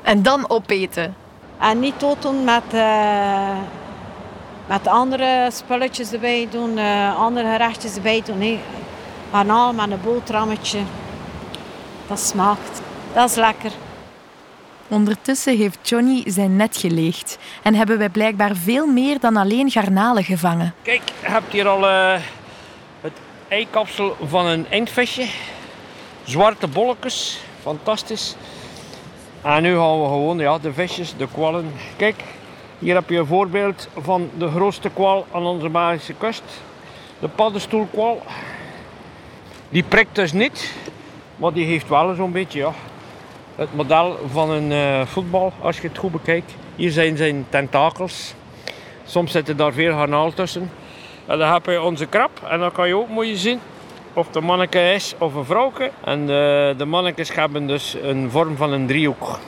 En 0.02 0.24
dan 0.24 0.50
opeten. 0.50 1.16
En 1.60 1.80
niet 1.80 2.00
doen 2.20 2.44
met, 2.44 2.64
uh, 2.74 3.58
met 4.68 4.88
andere 4.88 5.50
spulletjes 5.52 6.12
erbij 6.12 6.48
doen, 6.52 6.78
uh, 6.78 7.20
andere 7.20 7.52
gerechtjes 7.52 7.96
erbij 7.96 8.22
doen. 8.26 8.38
Nee. 8.38 8.60
Garnaal 9.32 9.74
met 9.74 9.92
een 9.92 10.02
boterhammetje. 10.04 10.80
Dat 12.10 12.20
smaakt. 12.20 12.82
Dat 13.14 13.30
is 13.30 13.36
lekker. 13.36 13.72
Ondertussen 14.88 15.58
heeft 15.58 15.90
Johnny 15.90 16.24
zijn 16.26 16.56
net 16.56 16.78
geleegd 16.78 17.38
en 17.64 17.76
hebben 17.76 17.98
wij 17.98 18.10
blijkbaar 18.10 18.56
veel 18.56 18.86
meer 18.88 19.20
dan 19.20 19.38
alleen 19.38 19.72
garnalen 19.72 20.24
gevangen. 20.24 20.74
Kijk, 20.82 21.02
je 21.22 21.28
hebt 21.28 21.52
hier 21.52 21.68
al 21.68 21.90
uh, 21.90 22.20
het 23.02 23.12
eikapsel 23.48 24.16
van 24.24 24.46
een 24.46 24.66
eindvisje. 24.70 25.26
Zwarte 26.24 26.68
bolletjes, 26.68 27.40
fantastisch. 27.62 28.36
En 29.42 29.62
nu 29.62 29.76
gaan 29.76 30.02
we 30.02 30.08
gewoon 30.08 30.40
ja, 30.40 30.58
de 30.58 30.74
visjes, 30.74 31.14
de 31.18 31.28
kwallen. 31.34 31.74
Kijk, 31.98 32.24
hier 32.80 32.96
heb 32.96 33.10
je 33.10 33.18
een 33.18 33.26
voorbeeld 33.26 33.88
van 33.98 34.30
de 34.38 34.50
grootste 34.50 34.90
kwal 34.90 35.26
aan 35.32 35.46
onze 35.46 35.70
Belgische 35.70 36.14
kust. 36.14 36.44
De 37.20 37.28
paddenstoelkwal. 37.28 38.22
Die 39.70 39.84
prikt 39.84 40.16
dus 40.16 40.32
niet, 40.32 40.74
maar 41.40 41.54
die 41.54 41.66
heeft 41.66 41.90
wel 41.90 42.16
zo'n 42.16 42.32
beetje 42.32 42.60
ja, 42.60 42.74
het 43.56 43.76
model 43.76 44.20
van 44.32 44.50
een 44.50 44.72
uh, 44.72 45.06
voetbal, 45.06 45.54
als 45.62 45.80
je 45.80 45.88
het 45.88 45.98
goed 45.98 46.12
bekijkt. 46.12 46.56
Hier 46.76 46.92
zijn 46.92 47.18
zijn 47.18 47.46
tentakels. 47.50 48.34
Soms 49.06 49.32
zitten 49.32 49.58
daar 49.58 49.74
veel 49.74 49.94
garnaal 49.94 50.34
tussen. 50.34 50.72
En 51.26 51.38
dan 51.38 51.54
heb 51.54 51.66
je 51.66 51.82
onze 51.82 52.06
krab. 52.06 52.32
En 52.50 52.60
dan 52.60 52.72
kan 52.72 52.88
je 52.88 52.96
ook 52.96 53.10
mooi 53.10 53.36
zien 53.36 53.60
of 54.14 54.28
de 54.28 54.42
manneke 54.42 54.94
is 54.94 55.16
of 55.18 55.34
een 55.34 55.46
vrouwke. 55.46 55.92
En 56.04 56.26
de, 56.26 56.74
de 56.78 56.86
mannetjes 56.86 57.34
hebben 57.34 57.68
dus 57.68 57.96
een 58.02 58.32
vorm 58.32 58.56
van 58.56 58.72
een 58.72 58.88
driehoek. 58.88 59.40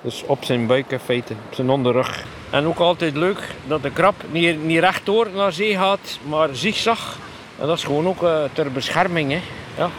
Dus 0.00 0.22
op 0.26 0.44
zijn 0.44 0.66
buik 0.66 0.90
in 0.90 0.98
feite, 0.98 1.32
op 1.48 1.54
zijn 1.54 1.70
onderrug. 1.70 2.24
En 2.50 2.66
ook 2.66 2.78
altijd 2.78 3.16
leuk 3.16 3.54
dat 3.66 3.82
de 3.82 3.90
krab 3.90 4.14
niet, 4.30 4.64
niet 4.64 4.78
rechtdoor 4.78 5.28
naar 5.34 5.52
zee 5.52 5.76
gaat, 5.76 6.18
maar 6.28 6.48
zigzag. 6.52 7.18
En 7.58 7.66
dat 7.66 7.76
is 7.76 7.84
gewoon 7.84 8.06
ook 8.06 8.22
uh, 8.22 8.38
ter 8.52 8.72
bescherming. 8.72 9.30
Hè. 9.30 9.40
Ja. 9.76 9.90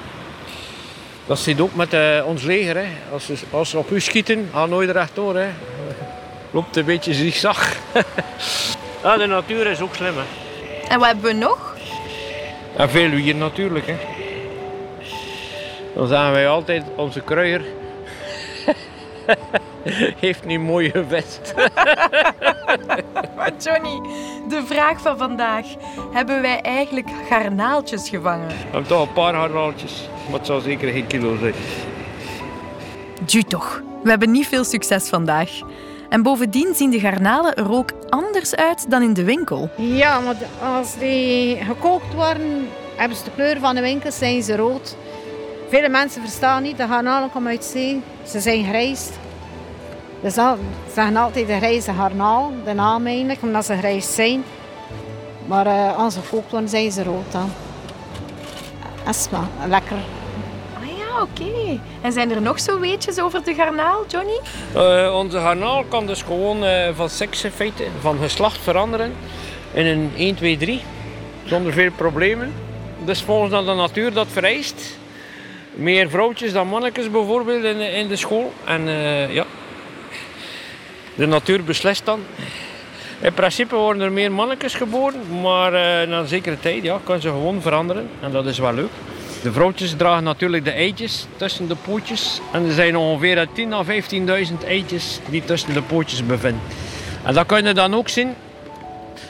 Dat 1.25 1.39
zit 1.39 1.61
ook 1.61 1.75
met 1.75 1.93
uh, 1.93 2.23
ons 2.25 2.43
leger. 2.43 2.75
Hè. 2.75 2.87
Als, 3.11 3.25
ze, 3.25 3.35
als 3.51 3.69
ze 3.69 3.77
op 3.77 3.91
u 3.91 4.01
schieten, 4.01 4.49
ga 4.53 4.65
nooit 4.65 4.89
rechtdoor. 4.89 5.35
Hè. 5.35 5.47
Loopt 6.51 6.75
een 6.75 6.85
beetje 6.85 7.13
zigzag. 7.13 7.75
ja, 9.03 9.17
de 9.17 9.25
natuur 9.25 9.67
is 9.67 9.81
ook 9.81 9.95
slim. 9.95 10.13
Hè. 10.15 10.23
En 10.87 10.99
wat 10.99 11.07
hebben 11.07 11.25
we 11.25 11.33
nog? 11.33 11.75
En 12.77 12.89
veel 12.89 13.09
hier 13.09 13.35
natuurlijk. 13.35 13.87
Hè. 13.87 13.95
Dan 15.95 16.07
zeggen 16.07 16.31
wij 16.31 16.47
altijd, 16.47 16.83
onze 16.95 17.21
kruier 17.21 17.61
heeft 20.25 20.45
niet 20.45 20.59
mooie 20.59 21.05
vest. 21.07 21.53
Maar 23.35 23.51
Johnny, 23.57 24.09
de 24.49 24.63
vraag 24.65 25.01
van 25.01 25.17
vandaag. 25.17 25.65
Hebben 26.11 26.41
wij 26.41 26.61
eigenlijk 26.61 27.09
garnaaltjes 27.29 28.09
gevangen? 28.09 28.47
We 28.47 28.53
hebben 28.63 28.87
toch 28.87 29.07
een 29.07 29.13
paar 29.13 29.33
harnaaltjes, 29.35 30.09
maar 30.29 30.37
het 30.37 30.47
zal 30.47 30.59
zeker 30.59 30.91
geen 30.91 31.07
kilo 31.07 31.37
zijn. 31.37 31.53
Du 33.25 33.43
toch, 33.43 33.81
we 34.03 34.09
hebben 34.09 34.31
niet 34.31 34.47
veel 34.47 34.63
succes 34.63 35.09
vandaag. 35.09 35.49
En 36.09 36.23
bovendien 36.23 36.73
zien 36.75 36.89
de 36.89 36.99
garnalen 36.99 37.55
er 37.55 37.71
ook 37.71 37.91
anders 38.09 38.55
uit 38.55 38.89
dan 38.89 39.01
in 39.01 39.13
de 39.13 39.23
winkel. 39.23 39.69
Ja, 39.75 40.19
maar 40.19 40.35
als 40.77 40.97
die 40.97 41.55
gekookt 41.55 42.13
worden, 42.13 42.67
hebben 42.95 43.17
ze 43.17 43.23
de 43.23 43.31
kleur 43.35 43.59
van 43.59 43.75
de 43.75 43.81
winkel, 43.81 44.11
zijn 44.11 44.43
ze 44.43 44.55
rood. 44.55 44.95
Vele 45.69 45.89
mensen 45.89 46.21
verstaan 46.21 46.63
niet, 46.63 46.77
de 46.77 46.87
garnalen 46.87 47.31
komen 47.31 47.51
uit 47.51 47.63
zee. 47.63 48.01
Ze 48.23 48.39
zijn 48.39 48.65
grijs. 48.65 49.09
Dus 50.25 50.33
dat, 50.33 50.57
ze 50.87 50.93
zeggen 50.93 51.15
altijd 51.15 51.47
de 51.47 51.57
grijze 51.57 51.93
garnaal, 51.93 52.53
de 52.63 52.73
naam 52.73 53.07
eigenlijk, 53.07 53.41
omdat 53.41 53.65
ze 53.65 53.77
grijs 53.77 54.15
zijn. 54.15 54.43
Maar 55.45 55.65
uh, 55.65 55.97
als 55.97 56.13
ze 56.13 56.19
gekookt 56.19 56.51
worden, 56.51 56.69
zijn 56.69 56.91
ze 56.91 57.03
rood 57.03 57.31
dan. 57.31 57.51
Dat 59.05 59.29
wel 59.31 59.67
lekker. 59.67 59.97
Ah 60.73 60.97
ja, 60.97 61.21
oké. 61.21 61.79
En 62.01 62.11
zijn 62.11 62.31
er 62.31 62.41
nog 62.41 62.59
zo 62.59 62.79
weetjes 62.79 63.19
over 63.19 63.43
de 63.43 63.53
garnaal, 63.53 64.05
Johnny? 64.07 64.39
Uh, 64.75 65.15
onze 65.15 65.39
garnaal 65.39 65.83
kan 65.83 66.05
dus 66.05 66.21
gewoon 66.21 66.63
uh, 66.63 66.89
van 66.93 67.09
seks 67.09 67.43
in 67.43 67.51
feite, 67.51 67.83
van 67.99 68.17
geslacht 68.17 68.57
veranderen 68.57 69.13
in 69.73 69.85
een 69.85 70.11
1, 70.17 70.35
2, 70.35 70.57
3. 70.57 70.81
Zonder 71.43 71.73
veel 71.73 71.91
problemen. 71.91 72.53
Dus 73.03 73.21
volgens 73.21 73.65
de 73.65 73.73
natuur 73.73 74.13
dat 74.13 74.27
vereist. 74.29 74.97
Meer 75.73 76.09
vrouwtjes 76.09 76.53
dan 76.53 76.67
mannetjes 76.67 77.11
bijvoorbeeld 77.11 77.63
in, 77.63 77.79
in 77.79 78.07
de 78.07 78.15
school. 78.15 78.53
En 78.63 78.87
uh, 78.87 79.33
ja, 79.33 79.45
de 81.15 81.25
natuur 81.25 81.63
beslist 81.63 82.05
dan. 82.05 82.19
In 83.21 83.33
principe 83.33 83.75
worden 83.75 84.01
er 84.01 84.11
meer 84.11 84.31
mannetjes 84.31 84.73
geboren, 84.73 85.21
maar 85.41 85.73
uh, 85.73 86.09
na 86.09 86.19
een 86.19 86.27
zekere 86.27 86.59
tijd 86.59 86.83
ja, 86.83 86.99
kan 87.03 87.21
ze 87.21 87.27
gewoon 87.27 87.61
veranderen. 87.61 88.09
En 88.21 88.31
dat 88.31 88.45
is 88.45 88.59
wel 88.59 88.73
leuk. 88.73 88.91
De 89.41 89.51
vrouwtjes 89.51 89.93
dragen 89.97 90.23
natuurlijk 90.23 90.63
de 90.63 90.71
eitjes 90.71 91.25
tussen 91.35 91.67
de 91.67 91.75
pootjes. 91.75 92.41
En 92.51 92.65
er 92.65 92.73
zijn 92.73 92.97
ongeveer 92.97 93.47
10.000 93.55 93.71
à 93.71 93.83
15.000 93.83 94.67
eitjes 94.67 95.19
die 95.29 95.45
tussen 95.45 95.73
de 95.73 95.81
pootjes 95.81 96.25
bevinden. 96.25 96.61
En 97.23 97.33
dat 97.33 97.45
kun 97.45 97.65
je 97.65 97.73
dan 97.73 97.95
ook 97.95 98.09
zien 98.09 98.33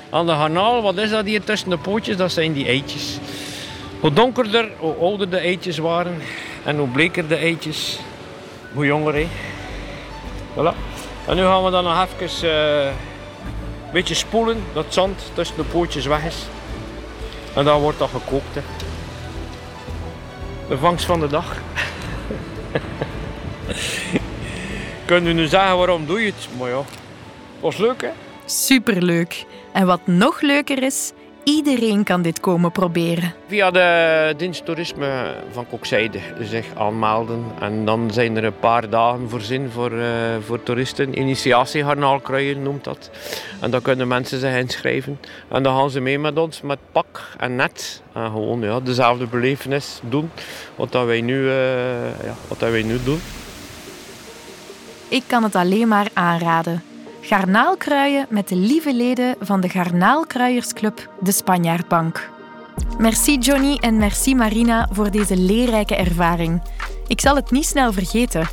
aan 0.09 0.25
de 0.25 0.31
garnaal. 0.31 0.81
Wat 0.81 0.97
is 0.97 1.09
dat 1.09 1.25
hier 1.25 1.43
tussen 1.43 1.69
de 1.69 1.77
pootjes? 1.77 2.17
Dat 2.17 2.31
zijn 2.31 2.53
die 2.53 2.65
eitjes. 2.65 3.17
Hoe 3.99 4.13
donkerder, 4.13 4.69
hoe 4.77 4.95
ouder 4.95 5.29
de 5.29 5.37
eitjes 5.37 5.77
waren. 5.77 6.21
En 6.63 6.77
hoe 6.77 6.87
bleker 6.87 7.27
de 7.27 7.35
eitjes, 7.35 7.99
hoe 8.73 8.85
jonger. 8.85 9.13
Hè. 9.13 9.27
Voilà. 10.53 10.94
En 11.27 11.35
nu 11.35 11.41
gaan 11.41 11.63
we 11.63 11.71
dan 11.71 11.83
nog 11.83 12.07
even 12.19 12.47
uh, 12.49 12.85
een 12.85 13.91
beetje 13.91 14.13
spoelen, 14.13 14.63
dat 14.73 14.85
zand 14.89 15.31
tussen 15.33 15.55
de 15.55 15.63
pootjes 15.63 16.05
weg 16.05 16.25
is. 16.25 16.35
En 17.55 17.65
dan 17.65 17.81
wordt 17.81 17.99
dat 17.99 18.09
gekookt. 18.09 18.53
De 20.67 20.77
vangst 20.77 21.05
van 21.05 21.19
de 21.19 21.27
dag. 21.27 21.45
Kunt 25.05 25.27
u 25.27 25.33
nu 25.33 25.47
zeggen 25.47 25.77
waarom 25.77 26.05
doe 26.05 26.19
je 26.19 26.25
het? 26.25 26.47
Maar 26.59 26.69
ja, 26.69 26.81
was 27.59 27.77
leuk 27.77 28.01
hè? 28.01 28.09
Superleuk. 28.45 29.45
En 29.73 29.85
wat 29.85 29.99
nog 30.05 30.41
leuker 30.41 30.83
is, 30.83 31.11
Iedereen 31.45 32.03
kan 32.03 32.21
dit 32.21 32.39
komen 32.39 32.71
proberen. 32.71 33.33
Via 33.47 33.71
de 33.71 34.33
dienst 34.37 34.65
toerisme 34.65 35.33
van 35.51 35.67
Kokzijde 35.67 36.19
zich 36.41 36.65
aanmelden. 36.77 37.45
En 37.59 37.85
dan 37.85 38.11
zijn 38.11 38.37
er 38.37 38.43
een 38.43 38.59
paar 38.59 38.89
dagen 38.89 39.29
voorzien 39.29 39.69
voor, 39.69 39.91
uh, 39.91 40.07
voor 40.45 40.63
toeristen. 40.63 41.19
Initiatie 41.19 41.83
garnaalkruien 41.83 42.63
noemt 42.63 42.83
dat. 42.83 43.09
En 43.61 43.71
dan 43.71 43.81
kunnen 43.81 44.07
mensen 44.07 44.39
zich 44.39 44.55
inschrijven. 44.55 45.19
En 45.47 45.63
dan 45.63 45.77
gaan 45.77 45.89
ze 45.89 45.99
mee 45.99 46.19
met 46.19 46.37
ons 46.37 46.61
met 46.61 46.79
pak 46.91 47.21
en 47.37 47.55
net. 47.55 48.01
En 48.13 48.25
gewoon 48.25 48.61
ja, 48.61 48.79
dezelfde 48.79 49.27
belevenis 49.27 49.99
doen 50.03 50.31
wat 50.75 50.91
dat 50.91 51.05
wij, 51.05 51.21
nu, 51.21 51.41
uh, 51.41 51.51
ja, 52.23 52.35
wat 52.47 52.59
dat 52.59 52.69
wij 52.71 52.83
nu 52.83 52.97
doen. 53.03 53.21
Ik 55.07 55.23
kan 55.27 55.43
het 55.43 55.55
alleen 55.55 55.87
maar 55.87 56.07
aanraden. 56.13 56.83
Garnaalkruien 57.27 58.25
met 58.29 58.47
de 58.47 58.55
lieve 58.55 58.93
leden 58.93 59.35
van 59.39 59.61
de 59.61 59.69
Garnaalkruiersclub 59.69 61.09
De 61.19 61.31
Spanjaardbank. 61.31 62.29
Merci 62.97 63.37
Johnny 63.37 63.75
en 63.75 63.97
merci 63.97 64.35
Marina 64.35 64.89
voor 64.91 65.11
deze 65.11 65.37
leerrijke 65.37 65.95
ervaring. 65.95 66.61
Ik 67.07 67.21
zal 67.21 67.35
het 67.35 67.51
niet 67.51 67.65
snel 67.65 67.93
vergeten. 67.93 68.47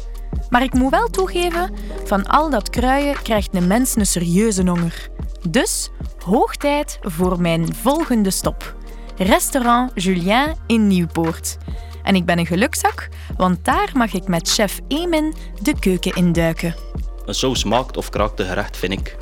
Maar 0.50 0.62
ik 0.62 0.72
moet 0.72 0.90
wel 0.90 1.08
toegeven, 1.08 1.74
van 2.04 2.26
al 2.26 2.50
dat 2.50 2.70
kruien 2.70 3.22
krijgt 3.22 3.54
een 3.54 3.66
mens 3.66 3.96
een 3.96 4.06
serieuze 4.06 4.62
honger. 4.68 5.08
Dus 5.48 5.90
hoog 6.24 6.56
tijd 6.56 6.98
voor 7.02 7.40
mijn 7.40 7.74
volgende 7.74 8.30
stop. 8.30 8.76
Restaurant 9.16 9.90
Julien 9.94 10.56
in 10.66 10.86
Nieuwpoort. 10.86 11.56
En 12.02 12.14
ik 12.14 12.24
ben 12.24 12.38
een 12.38 12.46
gelukzak, 12.46 13.08
want 13.36 13.64
daar 13.64 13.90
mag 13.94 14.12
ik 14.12 14.28
met 14.28 14.48
chef 14.48 14.80
Emin 14.88 15.34
de 15.62 15.78
keuken 15.78 16.14
induiken. 16.14 16.74
Een 17.26 17.34
saus 17.34 17.64
maakt 17.64 17.96
of 17.96 18.08
kraakt 18.08 18.42
gerecht, 18.42 18.76
vind 18.76 18.92
ik. 18.92 19.16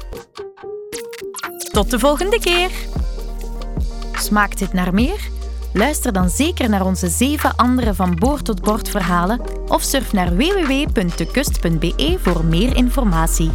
Tot 1.73 1.91
de 1.91 1.99
volgende 1.99 2.41
keer! 2.41 2.71
Smaakt 4.13 4.59
dit 4.59 4.73
naar 4.73 4.95
meer? 4.95 5.29
Luister 5.73 6.13
dan 6.13 6.29
zeker 6.29 6.69
naar 6.69 6.87
onze 6.87 7.09
zeven 7.09 7.57
andere 7.57 7.95
van 7.95 8.17
boord 8.17 8.45
tot 8.45 8.63
bord 8.63 8.89
verhalen 8.89 9.41
of 9.69 9.83
surf 9.83 10.13
naar 10.13 10.37
www.dekust.be 10.37 12.19
voor 12.23 12.45
meer 12.45 12.77
informatie. 12.77 13.51